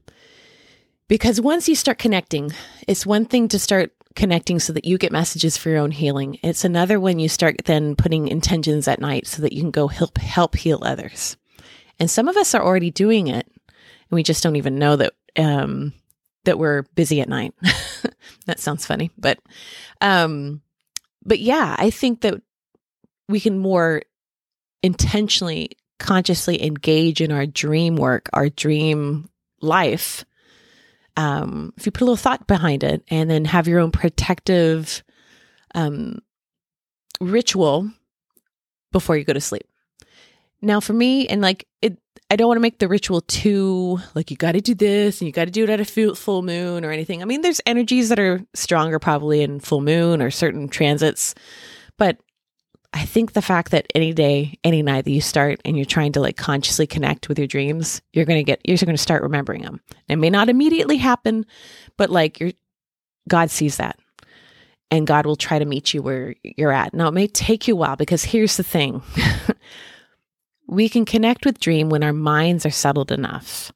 because 1.07 1.39
once 1.39 1.69
you 1.69 1.75
start 1.75 1.97
connecting, 1.97 2.51
it's 2.87 3.05
one 3.05 3.25
thing 3.25 3.47
to 3.49 3.59
start 3.59 3.91
connecting 4.15 4.59
so 4.59 4.73
that 4.73 4.85
you 4.85 4.97
get 4.97 5.11
messages 5.11 5.57
for 5.57 5.69
your 5.69 5.79
own 5.79 5.91
healing. 5.91 6.39
It's 6.43 6.65
another 6.65 6.99
when 6.99 7.19
you 7.19 7.29
start 7.29 7.61
then 7.65 7.95
putting 7.95 8.27
intentions 8.27 8.87
at 8.87 8.99
night 8.99 9.27
so 9.27 9.41
that 9.43 9.53
you 9.53 9.61
can 9.61 9.71
go 9.71 9.87
help 9.87 10.17
help 10.17 10.55
heal 10.55 10.79
others. 10.81 11.37
And 11.99 12.09
some 12.09 12.27
of 12.27 12.35
us 12.35 12.53
are 12.53 12.63
already 12.63 12.91
doing 12.91 13.27
it, 13.27 13.47
and 13.47 13.75
we 14.11 14.23
just 14.23 14.43
don't 14.43 14.55
even 14.55 14.79
know 14.79 14.95
that 14.95 15.13
um, 15.37 15.93
that 16.45 16.59
we're 16.59 16.83
busy 16.95 17.21
at 17.21 17.29
night. 17.29 17.53
that 18.45 18.59
sounds 18.59 18.85
funny, 18.85 19.11
but 19.17 19.39
um, 20.01 20.61
but 21.23 21.39
yeah, 21.39 21.75
I 21.77 21.89
think 21.89 22.21
that 22.21 22.41
we 23.29 23.39
can 23.39 23.59
more 23.59 24.01
intentionally, 24.81 25.71
consciously 25.99 26.63
engage 26.63 27.21
in 27.21 27.31
our 27.31 27.45
dream 27.45 27.95
work, 27.95 28.29
our 28.33 28.49
dream 28.49 29.29
life, 29.61 30.23
um, 31.17 31.73
if 31.75 31.85
you 31.85 31.91
put 31.91 32.03
a 32.03 32.05
little 32.05 32.15
thought 32.15 32.47
behind 32.47 32.83
it 32.83 33.03
and 33.09 33.29
then 33.29 33.43
have 33.45 33.67
your 33.67 33.79
own 33.79 33.91
protective 33.91 35.03
um, 35.75 36.19
ritual 37.19 37.91
before 38.91 39.17
you 39.17 39.25
go 39.25 39.33
to 39.33 39.41
sleep. 39.41 39.67
Now, 40.61 40.79
for 40.79 40.93
me, 40.93 41.27
and 41.27 41.41
like 41.41 41.67
it, 41.81 41.97
I 42.29 42.35
don't 42.35 42.47
want 42.47 42.57
to 42.57 42.61
make 42.61 42.79
the 42.79 42.87
ritual 42.87 43.21
too 43.21 43.99
like 44.15 44.31
you 44.31 44.37
got 44.37 44.53
to 44.53 44.61
do 44.61 44.75
this 44.75 45.19
and 45.19 45.27
you 45.27 45.31
got 45.31 45.45
to 45.45 45.51
do 45.51 45.63
it 45.63 45.69
at 45.69 45.79
a 45.79 46.15
full 46.15 46.41
moon 46.43 46.85
or 46.85 46.91
anything. 46.91 47.21
I 47.21 47.25
mean, 47.25 47.41
there's 47.41 47.61
energies 47.65 48.09
that 48.09 48.19
are 48.19 48.41
stronger 48.53 48.99
probably 48.99 49.41
in 49.41 49.59
full 49.59 49.81
moon 49.81 50.21
or 50.21 50.31
certain 50.31 50.67
transits, 50.67 51.35
but 51.97 52.17
I 52.97 53.05
think 53.05 53.33
the 53.33 53.43
fact 53.43 53.69
that 53.71 53.85
any 53.93 54.11
day, 54.11 54.57
any 54.63 54.81
night 54.81 55.05
that 55.05 55.11
you 55.11 55.21
start 55.21 55.61
and 55.63 55.77
you're 55.77 55.85
trying 55.85 56.13
to 56.13 56.19
like 56.19 56.35
consciously 56.35 56.87
connect 56.87 57.29
with 57.29 57.37
your 57.37 57.47
dreams, 57.47 58.01
you're 58.11 58.25
going 58.25 58.39
to 58.39 58.43
get, 58.43 58.59
you're 58.65 58.75
going 58.77 58.95
to 58.95 58.97
start 58.97 59.21
remembering 59.21 59.61
them. 59.61 59.81
It 60.07 60.15
may 60.15 60.31
not 60.31 60.49
immediately 60.49 60.97
happen, 60.97 61.45
but 61.95 62.09
like 62.09 62.39
you're, 62.39 62.53
God 63.29 63.51
sees 63.51 63.77
that 63.77 63.99
and 64.89 65.05
God 65.05 65.27
will 65.27 65.35
try 65.35 65.59
to 65.59 65.65
meet 65.65 65.93
you 65.93 66.01
where 66.01 66.33
you're 66.41 66.71
at. 66.71 66.95
Now, 66.95 67.07
it 67.07 67.13
may 67.13 67.27
take 67.27 67.67
you 67.67 67.75
a 67.75 67.77
while 67.77 67.97
because 67.97 68.23
here's 68.23 68.57
the 68.57 68.63
thing 68.63 69.03
we 70.67 70.89
can 70.89 71.05
connect 71.05 71.45
with 71.45 71.59
dream 71.59 71.89
when 71.89 72.03
our 72.03 72.13
minds 72.13 72.65
are 72.65 72.71
settled 72.71 73.11
enough. 73.11 73.71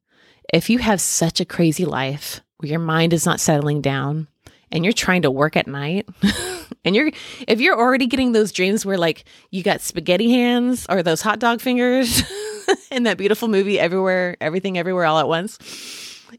If 0.52 0.68
you 0.68 0.80
have 0.80 1.00
such 1.00 1.40
a 1.40 1.46
crazy 1.46 1.86
life 1.86 2.42
where 2.58 2.72
your 2.72 2.80
mind 2.80 3.14
is 3.14 3.28
not 3.28 3.40
settling 3.40 3.82
down 3.82 4.30
and 4.72 4.84
you're 4.84 4.94
trying 4.94 5.24
to 5.24 5.32
work 5.32 5.56
at 5.56 5.68
night, 5.68 6.08
And 6.84 6.96
you're 6.96 7.12
if 7.48 7.62
you're 7.62 7.78
already 7.78 8.08
getting 8.08 8.32
those 8.32 8.52
dreams 8.52 8.86
where 8.86 8.98
like 8.98 9.26
you 9.52 9.62
got 9.64 9.82
spaghetti 9.82 10.32
hands 10.32 10.86
or 10.90 11.04
those 11.04 11.22
hot 11.22 11.40
dog 11.40 11.62
fingers 11.62 12.24
in 12.92 13.04
that 13.04 13.18
beautiful 13.18 13.48
movie 13.48 13.80
everywhere, 13.80 14.36
everything 14.42 14.78
everywhere 14.78 15.06
all 15.06 15.20
at 15.20 15.28
once. 15.28 15.60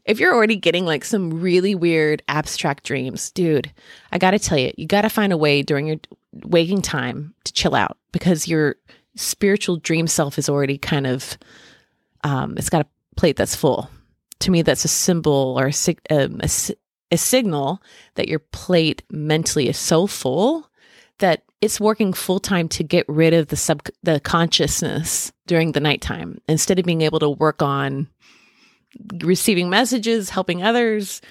If 0.05 0.19
you're 0.19 0.33
already 0.33 0.55
getting 0.55 0.85
like 0.85 1.05
some 1.05 1.29
really 1.29 1.75
weird 1.75 2.23
abstract 2.27 2.83
dreams, 2.83 3.31
dude, 3.31 3.71
I 4.11 4.17
got 4.17 4.31
to 4.31 4.39
tell 4.39 4.57
you, 4.57 4.73
you 4.75 4.87
got 4.87 5.03
to 5.03 5.09
find 5.09 5.31
a 5.31 5.37
way 5.37 5.61
during 5.61 5.87
your 5.87 5.97
waking 6.43 6.81
time 6.81 7.35
to 7.45 7.53
chill 7.53 7.75
out 7.75 7.97
because 8.11 8.47
your 8.47 8.75
spiritual 9.15 9.77
dream 9.77 10.07
self 10.07 10.39
is 10.39 10.49
already 10.49 10.77
kind 10.79 11.05
of 11.05 11.37
um 12.23 12.57
it's 12.57 12.69
got 12.69 12.85
a 12.85 13.15
plate 13.15 13.37
that's 13.37 13.55
full. 13.55 13.89
To 14.39 14.51
me 14.51 14.61
that's 14.61 14.83
a 14.83 14.89
symbol 14.89 15.57
or 15.57 15.67
a, 15.67 15.95
um, 16.13 16.41
a, 16.41 16.49
a 17.13 17.17
signal 17.17 17.81
that 18.15 18.27
your 18.27 18.39
plate 18.39 19.03
mentally 19.09 19.69
is 19.69 19.77
so 19.77 20.07
full 20.07 20.69
that 21.19 21.43
it's 21.61 21.79
working 21.79 22.11
full 22.11 22.39
time 22.39 22.67
to 22.67 22.83
get 22.83 23.05
rid 23.07 23.33
of 23.33 23.47
the 23.47 23.55
sub 23.55 23.87
the 24.01 24.19
consciousness 24.19 25.31
during 25.47 25.71
the 25.71 25.79
nighttime 25.79 26.41
instead 26.47 26.79
of 26.79 26.85
being 26.85 27.01
able 27.01 27.19
to 27.19 27.29
work 27.29 27.61
on 27.61 28.07
receiving 29.21 29.69
messages, 29.69 30.29
helping 30.29 30.63
others. 30.63 31.21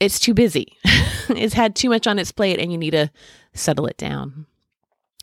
It's 0.00 0.18
too 0.18 0.34
busy. 0.34 0.76
it's 1.28 1.54
had 1.54 1.74
too 1.74 1.88
much 1.88 2.06
on 2.06 2.18
its 2.18 2.32
plate 2.32 2.58
and 2.58 2.70
you 2.70 2.78
need 2.78 2.92
to 2.92 3.10
settle 3.52 3.86
it 3.86 3.96
down. 3.96 4.46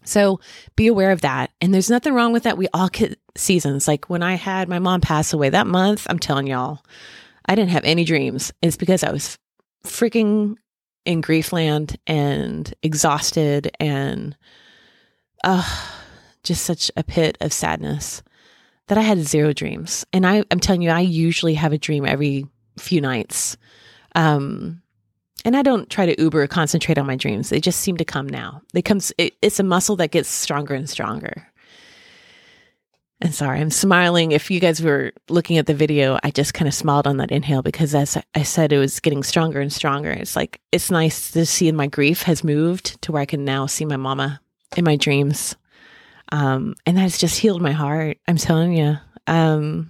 So 0.03 0.39
be 0.75 0.87
aware 0.87 1.11
of 1.11 1.21
that. 1.21 1.51
And 1.61 1.73
there's 1.73 1.89
nothing 1.89 2.13
wrong 2.13 2.33
with 2.33 2.43
that. 2.43 2.57
We 2.57 2.67
all 2.73 2.89
get 2.89 3.19
seasons. 3.35 3.87
Like 3.87 4.09
when 4.09 4.21
I 4.23 4.35
had 4.35 4.67
my 4.67 4.79
mom 4.79 5.01
pass 5.01 5.31
away 5.31 5.49
that 5.49 5.67
month, 5.67 6.05
I'm 6.09 6.19
telling 6.19 6.47
y'all, 6.47 6.83
I 7.45 7.55
didn't 7.55 7.71
have 7.71 7.85
any 7.85 8.03
dreams. 8.03 8.51
It's 8.61 8.77
because 8.77 9.03
I 9.03 9.11
was 9.11 9.37
freaking 9.85 10.55
in 11.05 11.21
griefland 11.21 11.97
and 12.07 12.73
exhausted 12.81 13.71
and 13.79 14.37
uh, 15.43 15.67
just 16.43 16.63
such 16.63 16.89
a 16.95 17.03
pit 17.03 17.37
of 17.41 17.51
sadness 17.51 18.23
that 18.87 18.97
I 18.97 19.01
had 19.01 19.19
zero 19.19 19.53
dreams. 19.53 20.05
And 20.13 20.25
I, 20.25 20.43
I'm 20.51 20.59
telling 20.59 20.81
you, 20.81 20.89
I 20.89 21.01
usually 21.01 21.53
have 21.55 21.73
a 21.73 21.77
dream 21.77 22.05
every 22.05 22.45
few 22.77 23.01
nights. 23.01 23.57
Um, 24.15 24.81
and 25.45 25.57
I 25.57 25.61
don't 25.61 25.89
try 25.89 26.05
to 26.05 26.21
uber 26.21 26.45
concentrate 26.47 26.97
on 26.97 27.05
my 27.05 27.15
dreams. 27.15 27.49
They 27.49 27.59
just 27.59 27.81
seem 27.81 27.97
to 27.97 28.05
come 28.05 28.27
now. 28.27 28.61
They 28.73 28.81
comes. 28.81 29.11
It, 29.17 29.33
it's 29.41 29.59
a 29.59 29.63
muscle 29.63 29.95
that 29.97 30.11
gets 30.11 30.29
stronger 30.29 30.73
and 30.73 30.89
stronger. 30.89 31.47
And 33.23 33.33
sorry, 33.33 33.61
I'm 33.61 33.69
smiling. 33.69 34.33
If 34.33 34.51
you 34.51 34.59
guys 34.59 34.81
were 34.81 35.13
looking 35.29 35.57
at 35.57 35.65
the 35.65 35.73
video, 35.73 36.19
I 36.23 36.29
just 36.29 36.53
kind 36.53 36.67
of 36.67 36.73
smiled 36.73 37.07
on 37.07 37.17
that 37.17 37.31
inhale 37.31 37.61
because 37.61 37.95
as 37.95 38.17
I 38.35 38.43
said, 38.43 38.73
it 38.73 38.77
was 38.77 38.99
getting 38.99 39.23
stronger 39.23 39.61
and 39.61 39.71
stronger. 39.71 40.11
It's 40.11 40.35
like, 40.35 40.59
it's 40.73 40.91
nice 40.91 41.31
to 41.31 41.45
see 41.45 41.71
my 41.71 41.87
grief 41.87 42.23
has 42.23 42.43
moved 42.43 43.01
to 43.03 43.13
where 43.13 43.21
I 43.21 43.25
can 43.25 43.45
now 43.45 43.65
see 43.65 43.85
my 43.85 43.95
mama 43.95 44.41
in 44.75 44.83
my 44.83 44.97
dreams. 44.97 45.55
Um, 46.33 46.75
and 46.85 46.97
that 46.97 47.01
has 47.01 47.17
just 47.17 47.39
healed 47.39 47.61
my 47.61 47.71
heart. 47.71 48.17
I'm 48.27 48.35
telling 48.35 48.73
you. 48.73 48.97
Um, 49.25 49.89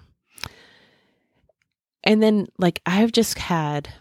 and 2.03 2.21
then 2.21 2.49
like 2.59 2.81
I've 2.85 3.11
just 3.11 3.39
had 3.39 3.91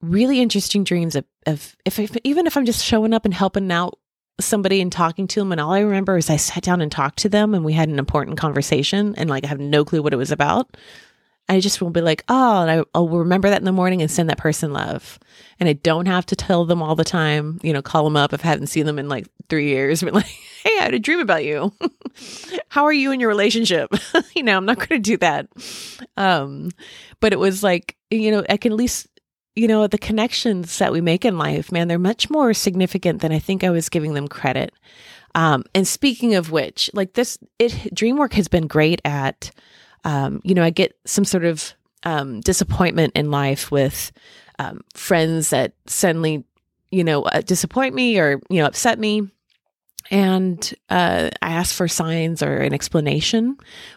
really 0.00 0.40
interesting 0.40 0.84
dreams 0.84 1.16
of, 1.16 1.26
of 1.46 1.76
if, 1.84 1.98
if 1.98 2.16
even 2.24 2.46
if 2.46 2.56
I'm 2.56 2.64
just 2.64 2.82
showing 2.82 3.12
up 3.12 3.26
and 3.26 3.34
helping 3.34 3.70
out 3.70 3.98
somebody 4.40 4.80
and 4.80 4.92
talking 4.92 5.26
to 5.28 5.40
them 5.40 5.52
and 5.52 5.60
all 5.60 5.72
I 5.72 5.80
remember 5.80 6.16
is 6.16 6.30
I 6.30 6.36
sat 6.36 6.62
down 6.62 6.80
and 6.80 6.92
talked 6.92 7.18
to 7.20 7.28
them 7.28 7.54
and 7.54 7.64
we 7.64 7.72
had 7.72 7.88
an 7.88 7.98
important 7.98 8.38
conversation 8.38 9.14
and 9.16 9.28
like 9.28 9.44
I 9.44 9.48
have 9.48 9.60
no 9.60 9.84
clue 9.84 10.02
what 10.02 10.12
it 10.12 10.18
was 10.18 10.30
about. 10.30 10.76
I 11.50 11.60
just 11.60 11.80
will 11.80 11.90
be 11.90 12.02
like, 12.02 12.24
oh, 12.28 12.62
and 12.62 12.70
I, 12.70 12.84
I'll 12.94 13.08
remember 13.08 13.48
that 13.48 13.60
in 13.60 13.64
the 13.64 13.72
morning 13.72 14.02
and 14.02 14.10
send 14.10 14.28
that 14.28 14.36
person 14.36 14.72
love. 14.72 15.18
And 15.58 15.66
I 15.68 15.72
don't 15.72 16.04
have 16.04 16.26
to 16.26 16.36
tell 16.36 16.66
them 16.66 16.82
all 16.82 16.94
the 16.94 17.04
time, 17.04 17.58
you 17.62 17.72
know, 17.72 17.80
call 17.80 18.04
them 18.04 18.18
up 18.18 18.34
if 18.34 18.44
I 18.44 18.48
haven't 18.48 18.66
seen 18.66 18.84
them 18.84 18.98
in 18.98 19.08
like 19.08 19.26
three 19.48 19.68
years, 19.68 20.02
but 20.04 20.12
like, 20.12 20.26
hey, 20.26 20.78
I 20.78 20.82
had 20.82 20.94
a 20.94 20.98
dream 20.98 21.20
about 21.20 21.44
you. 21.44 21.72
How 22.68 22.84
are 22.84 22.92
you 22.92 23.12
in 23.12 23.20
your 23.20 23.30
relationship? 23.30 23.90
you 24.36 24.42
know, 24.42 24.58
I'm 24.58 24.66
not 24.66 24.76
going 24.76 25.02
to 25.02 25.10
do 25.10 25.16
that. 25.18 25.48
Um, 26.18 26.70
but 27.20 27.32
it 27.32 27.38
was 27.38 27.62
like, 27.62 27.96
you 28.10 28.30
know, 28.30 28.44
I 28.48 28.58
can 28.58 28.72
at 28.72 28.78
least, 28.78 29.08
you 29.58 29.68
know, 29.68 29.86
the 29.86 29.98
connections 29.98 30.78
that 30.78 30.92
we 30.92 31.00
make 31.00 31.24
in 31.24 31.36
life, 31.36 31.72
man, 31.72 31.88
they're 31.88 31.98
much 31.98 32.30
more 32.30 32.54
significant 32.54 33.20
than 33.20 33.32
I 33.32 33.38
think 33.38 33.64
I 33.64 33.70
was 33.70 33.88
giving 33.88 34.14
them 34.14 34.28
credit. 34.28 34.72
Um, 35.34 35.64
and 35.74 35.86
speaking 35.86 36.34
of 36.34 36.50
which, 36.50 36.90
like 36.94 37.14
this, 37.14 37.38
it 37.58 37.72
DreamWork 37.94 38.32
has 38.32 38.48
been 38.48 38.66
great 38.66 39.00
at 39.04 39.50
um, 40.04 40.40
you 40.44 40.54
know, 40.54 40.62
I 40.62 40.70
get 40.70 40.96
some 41.04 41.24
sort 41.24 41.44
of 41.44 41.74
um, 42.04 42.40
disappointment 42.40 43.12
in 43.16 43.30
life 43.30 43.70
with 43.70 44.12
um, 44.58 44.80
friends 44.94 45.50
that 45.50 45.72
suddenly, 45.86 46.44
you 46.90 47.04
know, 47.04 47.22
uh, 47.22 47.40
disappoint 47.40 47.94
me 47.94 48.18
or, 48.18 48.40
you 48.48 48.60
know, 48.60 48.66
upset 48.66 48.98
me. 48.98 49.28
And 50.10 50.74
uh, 50.88 51.30
I 51.42 51.50
ask 51.52 51.74
for 51.74 51.88
signs 51.88 52.42
or 52.42 52.56
an 52.56 52.72
explanation. 52.72 53.56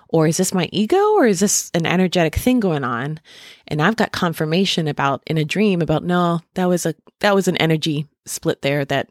Or 0.09 0.27
is 0.27 0.37
this 0.37 0.53
my 0.53 0.67
ego 0.71 1.13
or 1.13 1.25
is 1.25 1.39
this 1.39 1.71
an 1.73 1.85
energetic 1.85 2.35
thing 2.35 2.59
going 2.59 2.83
on? 2.83 3.19
And 3.67 3.81
I've 3.81 3.95
got 3.95 4.11
confirmation 4.11 4.87
about 4.87 5.23
in 5.25 5.37
a 5.37 5.45
dream 5.45 5.81
about 5.81 6.03
no, 6.03 6.41
that 6.55 6.65
was 6.65 6.85
a 6.85 6.93
that 7.19 7.33
was 7.33 7.47
an 7.47 7.57
energy 7.57 8.07
split 8.25 8.61
there 8.61 8.83
that 8.85 9.07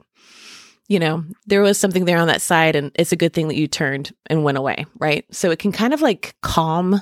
you 0.89 0.99
know, 0.99 1.25
there 1.47 1.63
was 1.63 1.79
something 1.79 2.05
there 2.05 2.19
on 2.19 2.27
that 2.27 2.43
side, 2.43 2.75
and 2.75 2.91
it's 2.97 3.13
a 3.13 3.17
good 3.17 3.33
thing 3.33 3.47
that 3.47 3.57
you 3.57 3.69
turned 3.69 4.13
and 4.27 4.43
went 4.43 4.59
away, 4.59 4.87
right? 4.99 5.25
So 5.31 5.53
it 5.53 5.61
can 5.61 5.71
kind 5.71 5.95
of 5.95 6.03
like 6.03 6.35
calm 6.43 7.01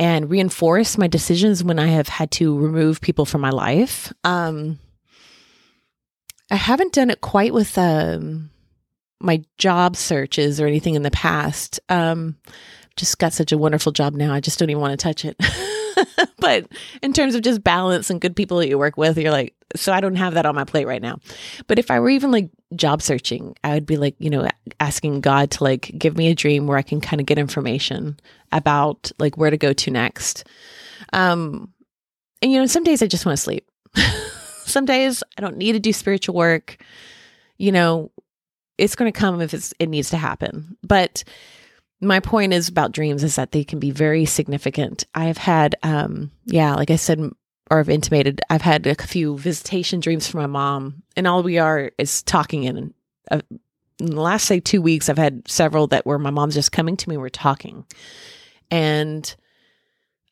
and 0.00 0.28
reinforce 0.28 0.98
my 0.98 1.06
decisions 1.06 1.62
when 1.62 1.78
I 1.78 1.86
have 1.86 2.08
had 2.08 2.32
to 2.32 2.58
remove 2.58 3.00
people 3.00 3.24
from 3.24 3.40
my 3.40 3.50
life. 3.50 4.12
Um, 4.24 4.80
I 6.50 6.56
haven't 6.56 6.92
done 6.92 7.08
it 7.08 7.20
quite 7.20 7.54
with 7.54 7.78
um, 7.78 8.50
my 9.20 9.42
job 9.58 9.96
searches 9.96 10.60
or 10.60 10.66
anything 10.66 10.94
in 10.94 11.02
the 11.02 11.10
past. 11.10 11.80
Um, 11.88 12.36
just 12.96 13.18
got 13.18 13.32
such 13.32 13.52
a 13.52 13.58
wonderful 13.58 13.92
job 13.92 14.14
now. 14.14 14.32
I 14.32 14.40
just 14.40 14.58
don't 14.58 14.70
even 14.70 14.80
want 14.80 14.98
to 14.98 15.02
touch 15.02 15.24
it. 15.24 15.36
but 16.38 16.66
in 17.02 17.12
terms 17.12 17.34
of 17.34 17.42
just 17.42 17.64
balance 17.64 18.10
and 18.10 18.20
good 18.20 18.36
people 18.36 18.58
that 18.58 18.68
you 18.68 18.78
work 18.78 18.96
with, 18.96 19.18
you're 19.18 19.32
like, 19.32 19.54
so 19.76 19.92
I 19.92 20.00
don't 20.00 20.16
have 20.16 20.34
that 20.34 20.46
on 20.46 20.54
my 20.54 20.64
plate 20.64 20.86
right 20.86 21.02
now. 21.02 21.18
But 21.66 21.78
if 21.78 21.90
I 21.90 21.98
were 21.98 22.10
even 22.10 22.30
like 22.30 22.50
job 22.76 23.02
searching, 23.02 23.56
I 23.64 23.74
would 23.74 23.86
be 23.86 23.96
like, 23.96 24.14
you 24.18 24.30
know, 24.30 24.48
asking 24.78 25.20
God 25.20 25.50
to 25.52 25.64
like 25.64 25.92
give 25.98 26.16
me 26.16 26.28
a 26.28 26.34
dream 26.34 26.66
where 26.66 26.78
I 26.78 26.82
can 26.82 27.00
kind 27.00 27.20
of 27.20 27.26
get 27.26 27.38
information 27.38 28.18
about 28.52 29.10
like 29.18 29.36
where 29.36 29.50
to 29.50 29.56
go 29.56 29.72
to 29.72 29.90
next. 29.90 30.46
Um, 31.12 31.72
and 32.42 32.52
you 32.52 32.60
know, 32.60 32.66
some 32.66 32.84
days 32.84 33.02
I 33.02 33.06
just 33.06 33.26
want 33.26 33.36
to 33.36 33.42
sleep. 33.42 33.68
some 34.64 34.84
days 34.84 35.22
I 35.36 35.40
don't 35.40 35.56
need 35.56 35.72
to 35.72 35.80
do 35.80 35.92
spiritual 35.92 36.34
work. 36.34 36.76
You 37.56 37.72
know, 37.72 38.10
it's 38.78 38.96
going 38.96 39.12
to 39.12 39.18
come 39.18 39.40
if 39.40 39.54
it 39.78 39.88
needs 39.88 40.10
to 40.10 40.16
happen. 40.16 40.76
But 40.82 41.24
my 42.00 42.20
point 42.20 42.52
is 42.52 42.68
about 42.68 42.92
dreams 42.92 43.22
is 43.24 43.36
that 43.36 43.52
they 43.52 43.64
can 43.64 43.78
be 43.78 43.90
very 43.90 44.24
significant. 44.24 45.04
I 45.14 45.24
have 45.24 45.38
had, 45.38 45.76
um, 45.82 46.30
yeah, 46.44 46.74
like 46.74 46.90
I 46.90 46.96
said, 46.96 47.20
or 47.70 47.78
I've 47.78 47.88
intimated, 47.88 48.40
I've 48.50 48.62
had 48.62 48.86
a 48.86 48.94
few 48.94 49.38
visitation 49.38 50.00
dreams 50.00 50.28
from 50.28 50.40
my 50.40 50.46
mom, 50.46 51.02
and 51.16 51.26
all 51.26 51.42
we 51.42 51.58
are 51.58 51.92
is 51.98 52.22
talking. 52.22 52.64
In, 52.64 52.94
uh, 53.30 53.40
in 53.98 54.06
the 54.06 54.20
last 54.20 54.46
say 54.46 54.60
two 54.60 54.82
weeks, 54.82 55.08
I've 55.08 55.18
had 55.18 55.48
several 55.48 55.86
that 55.88 56.04
where 56.04 56.18
my 56.18 56.30
mom's 56.30 56.54
just 56.54 56.72
coming 56.72 56.96
to 56.96 57.08
me, 57.08 57.16
we're 57.16 57.28
talking, 57.30 57.86
and 58.70 59.34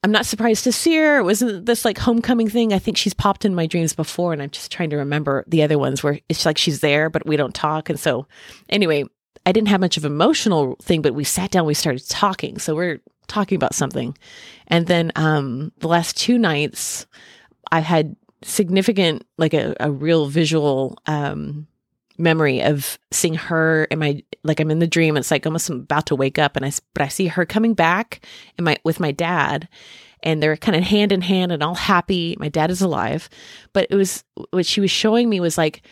I'm 0.02 0.10
not 0.10 0.26
surprised 0.26 0.64
to 0.64 0.72
see 0.72 0.96
her. 0.96 1.18
It 1.18 1.24
wasn't 1.24 1.66
this 1.66 1.84
like 1.84 1.98
homecoming 1.98 2.48
thing. 2.48 2.72
I 2.72 2.80
think 2.80 2.96
she's 2.96 3.14
popped 3.14 3.44
in 3.44 3.54
my 3.54 3.66
dreams 3.66 3.94
before, 3.94 4.32
and 4.32 4.42
I'm 4.42 4.50
just 4.50 4.72
trying 4.72 4.90
to 4.90 4.96
remember 4.96 5.44
the 5.46 5.62
other 5.62 5.78
ones 5.78 6.02
where 6.02 6.18
it's 6.28 6.44
like 6.44 6.58
she's 6.58 6.80
there, 6.80 7.08
but 7.08 7.24
we 7.24 7.36
don't 7.36 7.54
talk. 7.54 7.88
And 7.88 8.00
so, 8.00 8.26
anyway, 8.68 9.04
I 9.46 9.52
didn't 9.52 9.68
have 9.68 9.80
much 9.80 9.96
of 9.96 10.04
an 10.04 10.12
emotional 10.12 10.76
thing, 10.82 11.02
but 11.02 11.14
we 11.14 11.24
sat 11.24 11.52
down, 11.52 11.66
we 11.66 11.74
started 11.74 12.08
talking. 12.08 12.58
So 12.58 12.74
we're 12.74 13.00
talking 13.28 13.56
about 13.56 13.74
something. 13.74 14.16
And 14.66 14.86
then 14.88 15.12
um, 15.14 15.72
the 15.78 15.88
last 15.88 16.16
two 16.16 16.36
nights, 16.36 17.06
I've 17.70 17.84
had 17.84 18.16
significant, 18.42 19.24
like 19.38 19.54
a, 19.54 19.74
a 19.78 19.90
real 19.90 20.26
visual 20.26 20.98
um, 21.06 21.68
memory 22.22 22.62
of 22.62 22.98
seeing 23.10 23.34
her 23.34 23.84
in 23.84 23.98
my 23.98 24.22
like 24.44 24.60
I'm 24.60 24.70
in 24.70 24.78
the 24.78 24.86
dream. 24.86 25.16
It's 25.16 25.30
like 25.30 25.44
almost 25.46 25.68
I'm 25.68 25.80
about 25.80 26.06
to 26.06 26.16
wake 26.16 26.38
up, 26.38 26.56
and 26.56 26.64
I 26.64 26.72
but 26.94 27.02
I 27.02 27.08
see 27.08 27.26
her 27.26 27.44
coming 27.44 27.74
back 27.74 28.24
in 28.58 28.64
my 28.64 28.76
with 28.84 29.00
my 29.00 29.12
dad, 29.12 29.68
and 30.22 30.42
they're 30.42 30.56
kind 30.56 30.76
of 30.76 30.84
hand 30.84 31.12
in 31.12 31.20
hand 31.20 31.52
and 31.52 31.62
all 31.62 31.74
happy. 31.74 32.36
My 32.38 32.48
dad 32.48 32.70
is 32.70 32.80
alive, 32.80 33.28
but 33.72 33.86
it 33.90 33.96
was 33.96 34.24
what 34.50 34.66
she 34.66 34.80
was 34.80 34.90
showing 34.90 35.28
me 35.28 35.40
was 35.40 35.58
like 35.58 35.82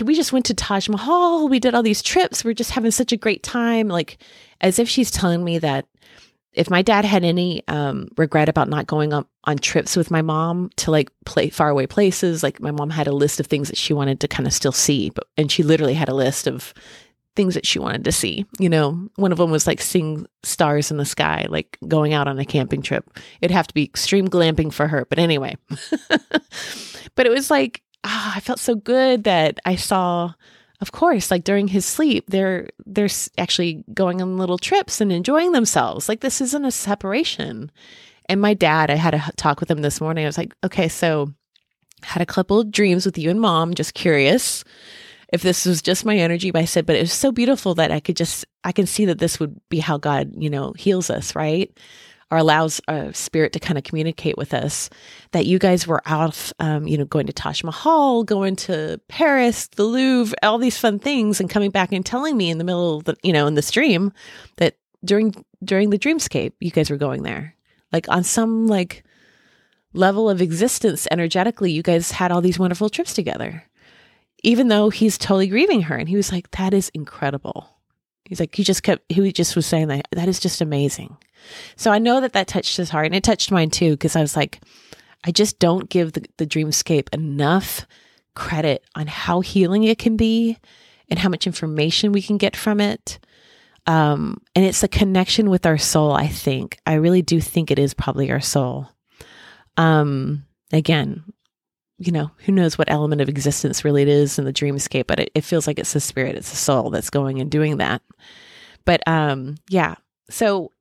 we 0.00 0.14
just 0.14 0.32
went 0.32 0.46
to 0.46 0.54
Taj 0.54 0.88
Mahal. 0.88 1.48
We 1.48 1.60
did 1.60 1.74
all 1.74 1.82
these 1.82 2.02
trips. 2.02 2.44
We're 2.44 2.54
just 2.54 2.70
having 2.70 2.90
such 2.90 3.12
a 3.12 3.16
great 3.16 3.42
time. 3.42 3.88
Like, 3.88 4.18
as 4.60 4.78
if 4.78 4.88
she's 4.88 5.10
telling 5.10 5.44
me 5.44 5.58
that 5.58 5.86
if 6.52 6.70
my 6.70 6.82
dad 6.82 7.04
had 7.04 7.24
any 7.24 7.62
um, 7.68 8.08
regret 8.16 8.48
about 8.48 8.68
not 8.68 8.86
going 8.86 9.12
on, 9.12 9.26
on 9.44 9.58
trips 9.58 9.96
with 9.96 10.10
my 10.10 10.22
mom 10.22 10.70
to 10.76 10.90
like 10.90 11.10
play 11.24 11.48
faraway 11.48 11.86
places, 11.86 12.42
like 12.42 12.60
my 12.60 12.70
mom 12.70 12.90
had 12.90 13.06
a 13.06 13.12
list 13.12 13.40
of 13.40 13.46
things 13.46 13.68
that 13.68 13.78
she 13.78 13.94
wanted 13.94 14.20
to 14.20 14.28
kind 14.28 14.46
of 14.46 14.52
still 14.52 14.72
see, 14.72 15.10
but 15.10 15.24
and 15.36 15.50
she 15.50 15.62
literally 15.62 15.94
had 15.94 16.08
a 16.08 16.14
list 16.14 16.46
of 16.46 16.74
things 17.34 17.54
that 17.54 17.66
she 17.66 17.78
wanted 17.78 18.04
to 18.04 18.12
see. 18.12 18.44
You 18.58 18.68
know, 18.68 19.08
one 19.16 19.32
of 19.32 19.38
them 19.38 19.50
was 19.50 19.66
like 19.66 19.80
seeing 19.80 20.26
stars 20.42 20.90
in 20.90 20.98
the 20.98 21.06
sky, 21.06 21.46
like 21.48 21.78
going 21.88 22.12
out 22.12 22.28
on 22.28 22.38
a 22.38 22.44
camping 22.44 22.82
trip. 22.82 23.10
It'd 23.40 23.54
have 23.54 23.68
to 23.68 23.74
be 23.74 23.84
extreme 23.84 24.28
glamping 24.28 24.72
for 24.72 24.86
her, 24.86 25.06
but 25.06 25.18
anyway. 25.18 25.56
but 27.14 27.26
it 27.26 27.30
was 27.30 27.50
like 27.50 27.82
ah, 28.04 28.32
I 28.36 28.40
felt 28.40 28.58
so 28.58 28.74
good 28.74 29.24
that 29.24 29.60
I 29.64 29.76
saw, 29.76 30.32
of 30.82 30.90
course, 30.90 31.30
like 31.30 31.44
during 31.44 31.68
his 31.68 31.86
sleep, 31.86 32.24
they're 32.26 32.68
they're 32.84 33.08
actually 33.38 33.84
going 33.94 34.20
on 34.20 34.36
little 34.36 34.58
trips 34.58 35.00
and 35.00 35.12
enjoying 35.12 35.52
themselves. 35.52 36.08
Like 36.08 36.20
this 36.20 36.40
isn't 36.40 36.64
a 36.64 36.72
separation. 36.72 37.70
And 38.28 38.40
my 38.40 38.52
dad, 38.52 38.90
I 38.90 38.96
had 38.96 39.14
a 39.14 39.30
talk 39.36 39.60
with 39.60 39.70
him 39.70 39.82
this 39.82 40.00
morning. 40.00 40.24
I 40.24 40.28
was 40.28 40.38
like, 40.38 40.54
okay, 40.64 40.88
so 40.88 41.32
had 42.02 42.20
a 42.20 42.26
couple 42.26 42.64
dreams 42.64 43.06
with 43.06 43.16
you 43.16 43.30
and 43.30 43.40
mom, 43.40 43.74
just 43.74 43.94
curious 43.94 44.64
if 45.32 45.42
this 45.42 45.64
was 45.64 45.82
just 45.82 46.04
my 46.04 46.16
energy. 46.16 46.50
But 46.50 46.62
I 46.62 46.64
said, 46.64 46.84
but 46.84 46.96
it 46.96 47.02
was 47.02 47.12
so 47.12 47.30
beautiful 47.30 47.76
that 47.76 47.92
I 47.92 48.00
could 48.00 48.16
just, 48.16 48.44
I 48.64 48.72
can 48.72 48.86
see 48.86 49.04
that 49.04 49.18
this 49.18 49.38
would 49.38 49.60
be 49.68 49.78
how 49.78 49.98
God, 49.98 50.32
you 50.36 50.50
know, 50.50 50.72
heals 50.72 51.10
us, 51.10 51.36
right? 51.36 51.70
Or 52.32 52.38
allows 52.38 52.80
a 52.88 53.12
spirit 53.12 53.52
to 53.52 53.60
kind 53.60 53.78
of 53.78 53.84
communicate 53.84 54.38
with 54.38 54.54
us 54.54 54.88
that 55.32 55.46
you 55.46 55.58
guys 55.58 55.86
were 55.86 56.02
out 56.06 56.50
um, 56.58 56.88
you 56.88 56.98
know 56.98 57.04
going 57.04 57.26
to 57.26 57.32
taj 57.32 57.62
mahal 57.62 58.24
going 58.24 58.56
to 58.56 58.98
paris 59.08 59.68
the 59.76 59.84
louvre 59.84 60.34
all 60.42 60.58
these 60.58 60.78
fun 60.78 60.98
things 60.98 61.40
and 61.40 61.50
coming 61.50 61.70
back 61.70 61.92
and 61.92 62.04
telling 62.04 62.36
me 62.36 62.50
in 62.50 62.58
the 62.58 62.64
middle 62.64 62.96
of 62.96 63.04
the 63.04 63.14
you 63.22 63.32
know 63.32 63.46
in 63.46 63.54
the 63.54 63.62
stream 63.62 64.12
that 64.56 64.76
during 65.04 65.34
during 65.64 65.90
the 65.90 65.98
dreamscape 65.98 66.52
you 66.60 66.70
guys 66.70 66.90
were 66.90 66.96
going 66.96 67.22
there. 67.22 67.54
Like 67.92 68.08
on 68.08 68.24
some 68.24 68.66
like 68.66 69.04
level 69.92 70.30
of 70.30 70.40
existence 70.40 71.06
energetically 71.10 71.70
you 71.70 71.82
guys 71.82 72.12
had 72.12 72.32
all 72.32 72.40
these 72.40 72.58
wonderful 72.58 72.88
trips 72.88 73.14
together. 73.14 73.64
Even 74.44 74.68
though 74.68 74.90
he's 74.90 75.18
totally 75.18 75.46
grieving 75.46 75.82
her 75.82 75.96
and 75.96 76.08
he 76.08 76.16
was 76.16 76.32
like 76.32 76.50
that 76.52 76.74
is 76.74 76.90
incredible 76.94 77.71
he's 78.32 78.40
like 78.40 78.54
he 78.54 78.64
just 78.64 78.82
kept 78.82 79.04
he 79.12 79.30
just 79.30 79.54
was 79.54 79.66
saying 79.66 79.88
that 79.88 80.08
that 80.12 80.28
is 80.28 80.40
just 80.40 80.60
amazing 80.62 81.16
so 81.76 81.90
I 81.90 81.98
know 81.98 82.20
that 82.20 82.32
that 82.32 82.48
touched 82.48 82.76
his 82.76 82.90
heart 82.90 83.06
and 83.06 83.14
it 83.14 83.22
touched 83.22 83.50
mine 83.50 83.70
too, 83.70 83.92
because 83.92 84.16
I 84.16 84.20
was 84.20 84.36
like, 84.36 84.60
I 85.24 85.30
just 85.30 85.58
don't 85.58 85.88
give 85.88 86.12
the, 86.12 86.24
the 86.36 86.46
dreamscape 86.46 87.12
enough 87.12 87.86
credit 88.34 88.84
on 88.94 89.06
how 89.06 89.40
healing 89.40 89.84
it 89.84 89.98
can 89.98 90.16
be 90.16 90.58
and 91.08 91.18
how 91.18 91.28
much 91.28 91.46
information 91.46 92.12
we 92.12 92.22
can 92.22 92.38
get 92.38 92.56
from 92.56 92.80
it. 92.80 93.18
Um, 93.86 94.40
and 94.54 94.64
it's 94.64 94.82
a 94.82 94.88
connection 94.88 95.50
with 95.50 95.66
our 95.66 95.78
soul, 95.78 96.12
I 96.12 96.28
think. 96.28 96.78
I 96.86 96.94
really 96.94 97.22
do 97.22 97.40
think 97.40 97.70
it 97.70 97.78
is 97.78 97.94
probably 97.94 98.30
our 98.30 98.40
soul. 98.40 98.88
Um, 99.76 100.44
again, 100.72 101.24
you 102.06 102.12
know, 102.12 102.30
who 102.38 102.52
knows 102.52 102.76
what 102.76 102.90
element 102.90 103.20
of 103.20 103.28
existence 103.28 103.84
really 103.84 104.02
it 104.02 104.08
is 104.08 104.38
in 104.38 104.44
the 104.44 104.52
dreamscape, 104.52 105.06
but 105.06 105.20
it, 105.20 105.30
it 105.34 105.44
feels 105.44 105.66
like 105.66 105.78
it's 105.78 105.92
the 105.92 106.00
spirit, 106.00 106.36
it's 106.36 106.50
the 106.50 106.56
soul 106.56 106.90
that's 106.90 107.10
going 107.10 107.40
and 107.40 107.50
doing 107.50 107.76
that. 107.76 108.02
But 108.84 109.06
um, 109.06 109.56
yeah. 109.68 109.94
So 110.28 110.72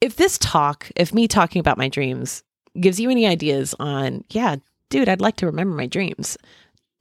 if 0.00 0.16
this 0.16 0.38
talk, 0.38 0.90
if 0.96 1.14
me 1.14 1.28
talking 1.28 1.60
about 1.60 1.78
my 1.78 1.88
dreams 1.88 2.42
gives 2.80 2.98
you 2.98 3.10
any 3.10 3.26
ideas 3.26 3.74
on, 3.78 4.24
yeah, 4.30 4.56
dude, 4.90 5.08
I'd 5.08 5.20
like 5.20 5.36
to 5.36 5.46
remember 5.46 5.76
my 5.76 5.86
dreams. 5.86 6.36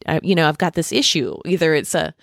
Uh, 0.05 0.19
you 0.21 0.35
know, 0.35 0.47
I've 0.47 0.57
got 0.57 0.73
this 0.73 0.91
issue. 0.91 1.37
Either 1.45 1.73
it's 1.73 1.95
a 1.95 2.13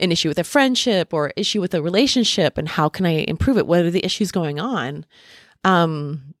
an 0.00 0.12
issue 0.12 0.28
with 0.28 0.38
a 0.38 0.44
friendship 0.44 1.12
or 1.12 1.32
issue 1.36 1.60
with 1.60 1.74
a 1.74 1.82
relationship, 1.82 2.56
and 2.56 2.68
how 2.68 2.88
can 2.88 3.04
I 3.04 3.24
improve 3.26 3.58
it? 3.58 3.66
What 3.66 3.84
are 3.84 3.90
the 3.90 4.04
issues 4.04 4.30
going 4.30 4.60
on? 4.60 5.04
Um, 5.64 6.34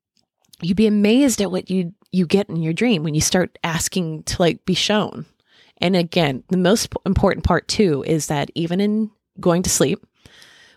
you'd 0.62 0.76
be 0.76 0.86
amazed 0.86 1.40
at 1.40 1.50
what 1.50 1.70
you 1.70 1.92
you 2.12 2.26
get 2.26 2.48
in 2.48 2.56
your 2.56 2.72
dream 2.72 3.02
when 3.02 3.14
you 3.14 3.20
start 3.20 3.58
asking 3.62 4.22
to 4.24 4.40
like 4.40 4.64
be 4.64 4.74
shown. 4.74 5.26
And 5.78 5.94
again, 5.94 6.42
the 6.48 6.56
most 6.56 6.92
important 7.06 7.44
part 7.44 7.68
too 7.68 8.04
is 8.06 8.26
that 8.26 8.50
even 8.54 8.80
in 8.80 9.10
going 9.40 9.62
to 9.62 9.70
sleep, 9.70 10.04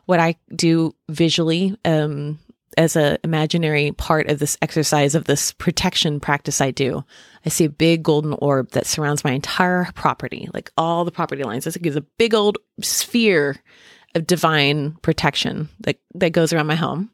what 0.05 0.19
I 0.19 0.35
do 0.55 0.93
visually 1.09 1.75
um, 1.85 2.39
as 2.77 2.95
a 2.95 3.17
imaginary 3.23 3.91
part 3.91 4.29
of 4.29 4.39
this 4.39 4.57
exercise 4.61 5.15
of 5.15 5.25
this 5.25 5.53
protection 5.53 6.19
practice 6.19 6.61
I 6.61 6.71
do. 6.71 7.03
I 7.45 7.49
see 7.49 7.65
a 7.65 7.69
big 7.69 8.03
golden 8.03 8.33
orb 8.33 8.71
that 8.71 8.85
surrounds 8.85 9.23
my 9.23 9.31
entire 9.31 9.89
property, 9.95 10.49
like 10.53 10.71
all 10.77 11.05
the 11.05 11.11
property 11.11 11.43
lines. 11.43 11.65
This 11.65 11.77
gives 11.77 11.95
a 11.95 12.05
big 12.17 12.33
old 12.33 12.57
sphere 12.81 13.61
of 14.15 14.27
divine 14.27 14.93
protection 15.01 15.69
that, 15.81 15.97
that 16.15 16.31
goes 16.31 16.53
around 16.53 16.67
my 16.67 16.75
home. 16.75 17.11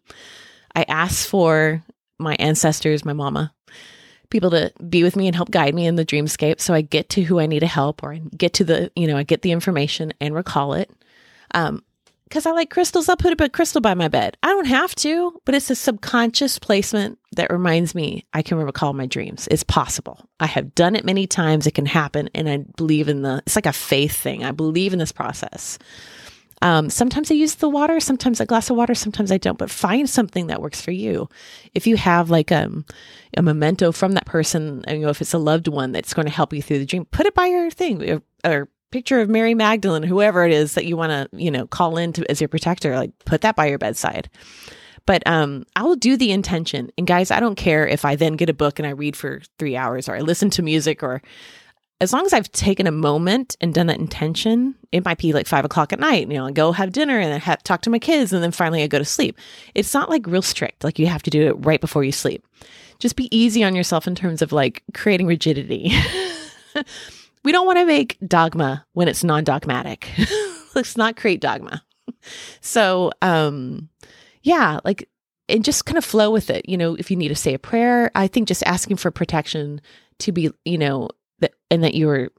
I 0.76 0.86
ask 0.88 1.28
for 1.28 1.84
my 2.20 2.36
ancestors, 2.36 3.06
my 3.06 3.14
mama, 3.14 3.54
people 4.30 4.52
to 4.52 4.72
be 4.90 5.04
with 5.04 5.16
me 5.16 5.28
and 5.28 5.36
help 5.36 5.52
guide 5.52 5.74
me 5.74 5.86
in 5.86 5.96
the 5.96 6.06
dreamscape 6.06 6.60
so 6.60 6.74
I 6.74 6.82
get 6.82 7.10
to 7.10 7.24
who 7.24 7.40
I 7.40 7.46
need 7.46 7.62
to 7.62 7.68
help 7.68 8.04
or 8.04 8.14
I 8.14 8.22
get 8.36 8.54
to 8.56 8.64
the, 8.64 8.92
you 8.96 9.08
know, 9.08 9.18
I 9.18 9.24
get 9.24 9.42
the 9.42 9.52
information 9.52 10.14
and 10.20 10.36
recall 10.36 10.74
it. 10.74 10.92
Um, 11.54 11.84
because 12.26 12.46
I 12.46 12.52
like 12.52 12.70
crystals, 12.70 13.08
I'll 13.08 13.16
put 13.16 13.40
a 13.40 13.50
crystal 13.50 13.80
by 13.80 13.94
my 13.94 14.10
bed. 14.10 14.36
I 14.44 14.48
don't 14.48 14.66
have 14.66 14.94
to, 14.96 15.42
but 15.46 15.56
it's 15.56 15.70
a 15.70 15.76
subconscious 15.76 16.60
placement 16.60 17.18
that 17.38 17.50
reminds 17.50 17.96
me 17.96 18.26
I 18.34 18.42
can 18.42 18.58
recall 18.58 18.92
my 18.92 19.06
dreams. 19.06 19.48
It's 19.50 19.64
possible. 19.64 20.28
I 20.42 20.46
have 20.48 20.76
done 20.76 20.98
it 20.98 21.06
many 21.06 21.26
times. 21.26 21.68
It 21.68 21.74
can 21.74 21.86
happen. 21.86 22.30
And 22.36 22.50
I 22.50 22.58
believe 22.76 23.08
in 23.08 23.22
the, 23.22 23.42
it's 23.46 23.56
like 23.56 23.66
a 23.66 23.72
faith 23.72 24.14
thing. 24.14 24.44
I 24.44 24.52
believe 24.52 24.92
in 24.92 25.00
this 25.00 25.14
process. 25.14 25.80
Um, 26.62 26.90
sometimes 26.90 27.30
I 27.30 27.36
use 27.36 27.56
the 27.56 27.70
water, 27.70 28.00
sometimes 28.00 28.40
a 28.40 28.46
glass 28.46 28.70
of 28.70 28.78
water, 28.78 28.96
sometimes 28.96 29.32
I 29.32 29.38
don't, 29.38 29.60
but 29.60 29.70
find 29.70 30.10
something 30.10 30.48
that 30.48 30.62
works 30.62 30.82
for 30.82 30.92
you. 30.92 31.30
If 31.76 31.86
you 31.86 31.98
have 31.98 32.30
like 32.30 32.52
um, 32.52 32.86
a 33.36 33.42
memento 33.44 33.92
from 33.92 34.14
that 34.14 34.26
person, 34.26 34.84
you 34.88 35.00
know, 35.00 35.10
if 35.10 35.22
it's 35.22 35.34
a 35.34 35.40
loved 35.40 35.68
one 35.68 35.92
that's 35.92 36.14
going 36.14 36.26
to 36.26 36.34
help 36.34 36.54
you 36.54 36.62
through 36.62 36.80
the 36.80 36.86
dream, 36.86 37.06
put 37.06 37.28
it 37.28 37.36
by 37.36 37.48
your 37.48 37.70
thing 37.70 38.10
or, 38.10 38.22
or 38.44 38.70
picture 38.92 39.20
of 39.20 39.30
Mary 39.30 39.54
Magdalene, 39.54 40.04
whoever 40.04 40.46
it 40.46 40.52
is 40.52 40.74
that 40.74 40.86
you 40.86 40.98
want 40.98 41.12
to, 41.12 41.38
you 41.38 41.52
know, 41.52 41.68
call 41.68 41.98
in 41.98 42.14
to, 42.14 42.30
as 42.32 42.42
your 42.42 42.48
protector, 42.48 42.96
like 42.96 43.12
put 43.26 43.42
that 43.42 43.56
by 43.56 43.68
your 43.68 43.78
bedside. 43.78 44.30
But 45.06 45.26
um, 45.26 45.64
I 45.76 45.84
will 45.84 45.96
do 45.96 46.18
the 46.18 46.32
intention. 46.32 46.92
And 46.98 47.08
guys, 47.08 47.32
I 47.32 47.40
don't 47.40 47.56
care 47.56 47.88
if 47.88 48.04
I 48.04 48.16
then 48.16 48.36
get 48.36 48.50
a 48.50 48.54
book 48.54 48.78
and 48.78 48.88
I 48.88 48.92
read 48.92 49.16
for 49.16 49.42
three 49.58 49.78
hours 49.78 50.10
or 50.10 50.16
I 50.16 50.20
listen 50.20 50.50
to 50.52 50.62
music 50.62 51.02
or 51.02 51.22
as 52.00 52.14
long 52.14 52.26
as 52.26 52.34
I've 52.34 52.52
taken 52.52 52.86
a 52.86 52.92
moment 52.92 53.56
and 53.60 53.74
done 53.74 53.88
that 53.88 54.00
intention, 54.00 54.76
it 54.92 55.04
might 55.04 55.18
be 55.18 55.34
like 55.34 55.48
five 55.48 55.66
o'clock 55.66 55.92
at 55.92 56.00
night. 56.00 56.28
You 56.28 56.36
know, 56.36 56.46
I 56.46 56.52
go 56.52 56.72
have 56.72 56.92
dinner 56.92 57.18
and 57.18 57.32
then 57.32 57.40
have, 57.40 57.64
talk 57.64 57.82
to 57.82 57.90
my 57.90 57.98
kids, 57.98 58.32
and 58.34 58.44
then 58.44 58.52
finally 58.52 58.84
I 58.84 58.88
go 58.88 59.00
to 59.00 59.06
sleep. 59.06 59.38
It's 59.74 59.94
not 59.94 60.10
like 60.10 60.28
real 60.28 60.44
strict, 60.44 60.84
like 60.84 61.00
you 61.00 61.08
have 61.08 61.24
to 61.24 61.32
do 61.32 61.48
it 61.48 61.66
right 61.66 61.82
before 61.82 62.04
you 62.04 62.12
sleep. 62.12 62.46
Just 63.00 63.16
be 63.16 63.36
easy 63.36 63.64
on 63.64 63.76
yourself 63.76 64.08
in 64.08 64.16
terms 64.16 64.42
of 64.42 64.52
like 64.52 64.84
creating 64.94 65.28
rigidity. 65.28 65.92
we 67.44 67.52
don't 67.52 67.66
want 67.66 67.80
to 67.80 67.86
make 67.86 68.18
dogma 68.26 68.86
when 68.94 69.08
it's 69.08 69.24
non 69.24 69.44
dogmatic. 69.44 70.10
Let's 70.76 70.98
not 70.98 71.16
create 71.16 71.42
dogma. 71.42 71.84
So, 72.62 73.12
um, 73.22 73.90
yeah, 74.44 74.80
like, 74.86 75.10
and 75.50 75.64
just 75.64 75.86
kind 75.86 75.98
of 75.98 76.06
flow 76.06 76.30
with 76.30 76.50
it. 76.50 76.68
You 76.70 76.78
know, 76.78 76.96
if 76.96 77.10
you 77.10 77.18
need 77.18 77.30
to 77.30 77.36
say 77.36 77.54
a 77.54 77.60
prayer, 77.60 78.12
I 78.14 78.28
think 78.28 78.48
just 78.48 78.64
asking 78.66 78.98
for 78.98 79.10
protection 79.12 79.82
to 80.20 80.32
be, 80.32 80.52
you 80.66 80.78
know, 80.78 81.10
that 81.40 81.54
and 81.70 81.84
that 81.84 81.96
you're 81.96 82.30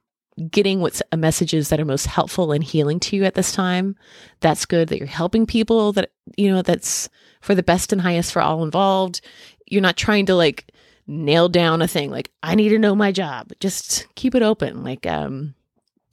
getting 0.50 0.80
what's 0.80 1.02
messages 1.16 1.68
that 1.68 1.80
are 1.80 1.84
most 1.84 2.06
helpful 2.06 2.52
and 2.52 2.62
healing 2.62 3.00
to 3.00 3.16
you 3.16 3.24
at 3.24 3.34
this 3.34 3.50
time 3.50 3.96
that's 4.38 4.66
good 4.66 4.88
that 4.88 4.98
you're 4.98 5.08
helping 5.08 5.46
people 5.46 5.92
that 5.92 6.12
you 6.37 6.48
know 6.48 6.62
that's 6.62 7.08
for 7.40 7.54
the 7.54 7.62
best 7.62 7.92
and 7.92 8.02
highest 8.02 8.32
for 8.32 8.42
all 8.42 8.64
involved. 8.64 9.20
You're 9.66 9.82
not 9.82 9.96
trying 9.96 10.26
to 10.26 10.34
like 10.34 10.72
nail 11.06 11.48
down 11.48 11.80
a 11.80 11.88
thing 11.88 12.11
like 12.11 12.30
i 12.42 12.54
need 12.54 12.68
to 12.68 12.78
know 12.78 12.94
my 12.94 13.11
job. 13.12 13.50
Just 13.61 14.06
keep 14.14 14.34
it 14.34 14.42
open. 14.42 14.84
Like 14.84 15.06
um 15.06 15.54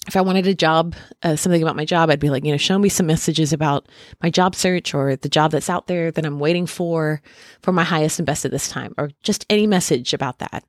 if 0.07 0.15
i 0.15 0.21
wanted 0.21 0.45
a 0.45 0.53
job 0.53 0.95
uh, 1.23 1.35
something 1.35 1.63
about 1.63 1.75
my 1.75 1.83
job 1.83 2.11
i'd 2.11 2.19
be 2.19 2.29
like 2.29 2.45
you 2.45 2.51
know 2.51 2.57
show 2.57 2.77
me 2.77 2.89
some 2.89 3.07
messages 3.07 3.51
about 3.51 3.87
my 4.21 4.29
job 4.29 4.53
search 4.53 4.93
or 4.93 5.15
the 5.15 5.27
job 5.27 5.49
that's 5.49 5.67
out 5.67 5.87
there 5.87 6.11
that 6.11 6.23
i'm 6.23 6.37
waiting 6.37 6.67
for 6.67 7.23
for 7.63 7.71
my 7.71 7.83
highest 7.83 8.19
and 8.19 8.25
best 8.27 8.45
at 8.45 8.51
this 8.51 8.69
time 8.69 8.93
or 8.99 9.09
just 9.23 9.47
any 9.49 9.65
message 9.65 10.13
about 10.13 10.37
that 10.37 10.63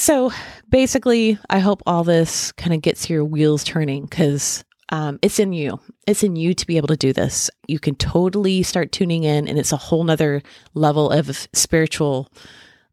so 0.00 0.32
basically, 0.68 1.38
I 1.48 1.58
hope 1.58 1.82
all 1.86 2.04
this 2.04 2.52
kind 2.52 2.72
of 2.72 2.82
gets 2.82 3.10
your 3.10 3.24
wheels 3.24 3.64
turning 3.64 4.04
because 4.04 4.64
um, 4.88 5.18
it's 5.22 5.38
in 5.38 5.52
you. 5.52 5.80
It's 6.06 6.22
in 6.22 6.36
you 6.36 6.54
to 6.54 6.66
be 6.66 6.76
able 6.76 6.88
to 6.88 6.96
do 6.96 7.12
this. 7.12 7.50
You 7.68 7.78
can 7.78 7.94
totally 7.94 8.62
start 8.62 8.92
tuning 8.92 9.24
in, 9.24 9.46
and 9.46 9.58
it's 9.58 9.72
a 9.72 9.76
whole 9.76 10.02
nother 10.02 10.42
level 10.74 11.10
of 11.10 11.48
spiritual, 11.52 12.28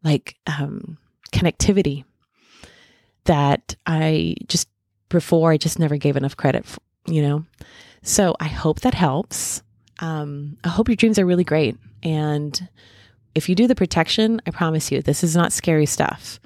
like, 0.03 0.35
um, 0.45 0.97
connectivity 1.31 2.03
that 3.25 3.75
I 3.85 4.35
just 4.47 4.69
before 5.09 5.51
I 5.51 5.57
just 5.57 5.79
never 5.79 5.97
gave 5.97 6.17
enough 6.17 6.35
credit 6.35 6.65
for, 6.65 6.79
you 7.07 7.21
know. 7.21 7.45
So 8.01 8.35
I 8.39 8.47
hope 8.47 8.81
that 8.81 8.93
helps. 8.93 9.61
Um, 9.99 10.57
I 10.63 10.69
hope 10.69 10.89
your 10.89 10.95
dreams 10.95 11.17
are 11.19 11.25
really 11.25 11.43
great. 11.43 11.77
And 12.03 12.67
if 13.35 13.49
you 13.49 13.55
do 13.55 13.67
the 13.67 13.75
protection, 13.75 14.41
I 14.45 14.51
promise 14.51 14.91
you, 14.91 15.01
this 15.01 15.23
is 15.23 15.35
not 15.35 15.53
scary 15.53 15.85
stuff. 15.85 16.39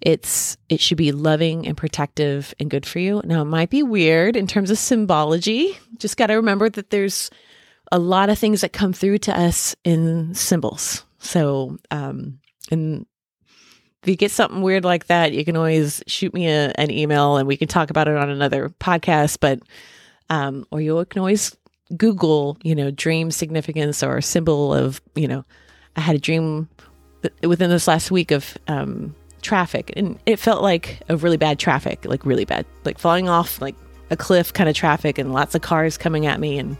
It's 0.00 0.56
it 0.68 0.80
should 0.80 0.98
be 0.98 1.12
loving 1.12 1.66
and 1.66 1.76
protective 1.76 2.54
and 2.60 2.70
good 2.70 2.84
for 2.84 2.98
you. 2.98 3.22
Now 3.24 3.42
it 3.42 3.46
might 3.46 3.70
be 3.70 3.82
weird 3.82 4.36
in 4.36 4.46
terms 4.46 4.70
of 4.70 4.78
symbology. 4.78 5.78
Just 5.98 6.16
got 6.16 6.26
to 6.26 6.34
remember 6.34 6.68
that 6.68 6.90
there's 6.90 7.30
a 7.92 7.98
lot 7.98 8.28
of 8.28 8.38
things 8.38 8.60
that 8.62 8.72
come 8.72 8.92
through 8.92 9.18
to 9.18 9.38
us 9.38 9.76
in 9.84 10.34
symbols. 10.34 11.04
So, 11.18 11.78
um, 11.90 12.40
and 12.70 13.06
if 14.02 14.08
you 14.08 14.16
get 14.16 14.30
something 14.30 14.60
weird 14.60 14.84
like 14.84 15.06
that, 15.06 15.32
you 15.32 15.44
can 15.44 15.56
always 15.56 16.02
shoot 16.06 16.34
me 16.34 16.48
a, 16.48 16.72
an 16.76 16.90
email 16.90 17.36
and 17.36 17.48
we 17.48 17.56
can 17.56 17.68
talk 17.68 17.90
about 17.90 18.08
it 18.08 18.16
on 18.16 18.28
another 18.28 18.68
podcast. 18.68 19.38
But, 19.40 19.60
um, 20.28 20.66
or 20.70 20.80
you 20.80 21.02
can 21.06 21.20
always 21.20 21.56
Google, 21.96 22.58
you 22.62 22.74
know, 22.74 22.90
dream 22.90 23.30
significance 23.30 24.02
or 24.02 24.20
symbol 24.20 24.74
of, 24.74 25.00
you 25.14 25.28
know, 25.28 25.44
I 25.96 26.00
had 26.00 26.16
a 26.16 26.20
dream 26.20 26.68
within 27.42 27.70
this 27.70 27.88
last 27.88 28.10
week 28.10 28.30
of, 28.30 28.58
um, 28.68 29.14
traffic. 29.44 29.92
And 29.96 30.18
it 30.26 30.38
felt 30.38 30.62
like 30.62 31.00
a 31.08 31.16
really 31.16 31.36
bad 31.36 31.58
traffic 31.58 32.04
like 32.04 32.26
really 32.26 32.44
bad 32.44 32.66
like 32.84 32.98
falling 32.98 33.28
off 33.28 33.60
like 33.60 33.76
a 34.10 34.16
cliff 34.16 34.52
kind 34.52 34.68
of 34.68 34.74
traffic 34.74 35.18
and 35.18 35.32
lots 35.32 35.54
of 35.54 35.62
cars 35.62 35.96
coming 35.96 36.26
at 36.26 36.40
me. 36.40 36.58
And 36.58 36.76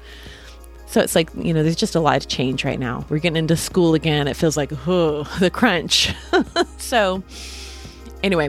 so 0.86 1.00
it's 1.00 1.14
like 1.14 1.30
you 1.36 1.54
know 1.54 1.62
there's 1.62 1.76
just 1.76 1.94
a 1.94 2.00
lot 2.00 2.16
of 2.16 2.28
change 2.28 2.64
right 2.64 2.78
now. 2.78 3.04
We're 3.08 3.18
getting 3.18 3.36
into 3.36 3.56
school 3.56 3.94
again. 3.94 4.26
It 4.26 4.36
feels 4.36 4.56
like 4.56 4.72
oh 4.88 5.22
the 5.38 5.50
crunch. 5.50 6.12
So 6.78 7.22
anyway 8.24 8.48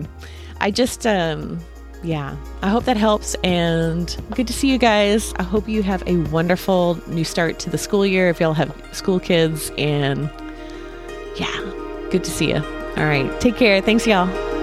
i 0.61 0.71
just 0.71 1.05
um 1.05 1.59
yeah 2.01 2.37
i 2.61 2.69
hope 2.69 2.85
that 2.85 2.95
helps 2.95 3.35
and 3.43 4.17
good 4.33 4.47
to 4.47 4.53
see 4.53 4.71
you 4.71 4.77
guys. 4.77 5.33
I 5.37 5.43
hope 5.43 5.67
you 5.67 5.83
have 5.83 6.01
a 6.07 6.17
wonderful 6.31 6.97
new 7.07 7.23
start 7.25 7.59
to 7.59 7.69
the 7.69 7.77
school 7.77 8.05
year 8.05 8.29
if 8.29 8.39
y'all 8.39 8.53
have 8.53 8.73
school 8.93 9.19
kids 9.19 9.71
and 9.77 10.29
yeah 11.35 11.71
good 12.09 12.23
to 12.23 12.31
see 12.31 12.49
you 12.51 12.84
all 12.97 13.05
right. 13.05 13.39
Take 13.41 13.57
care. 13.57 13.81
Thanks, 13.81 14.07
y'all. 14.07 14.54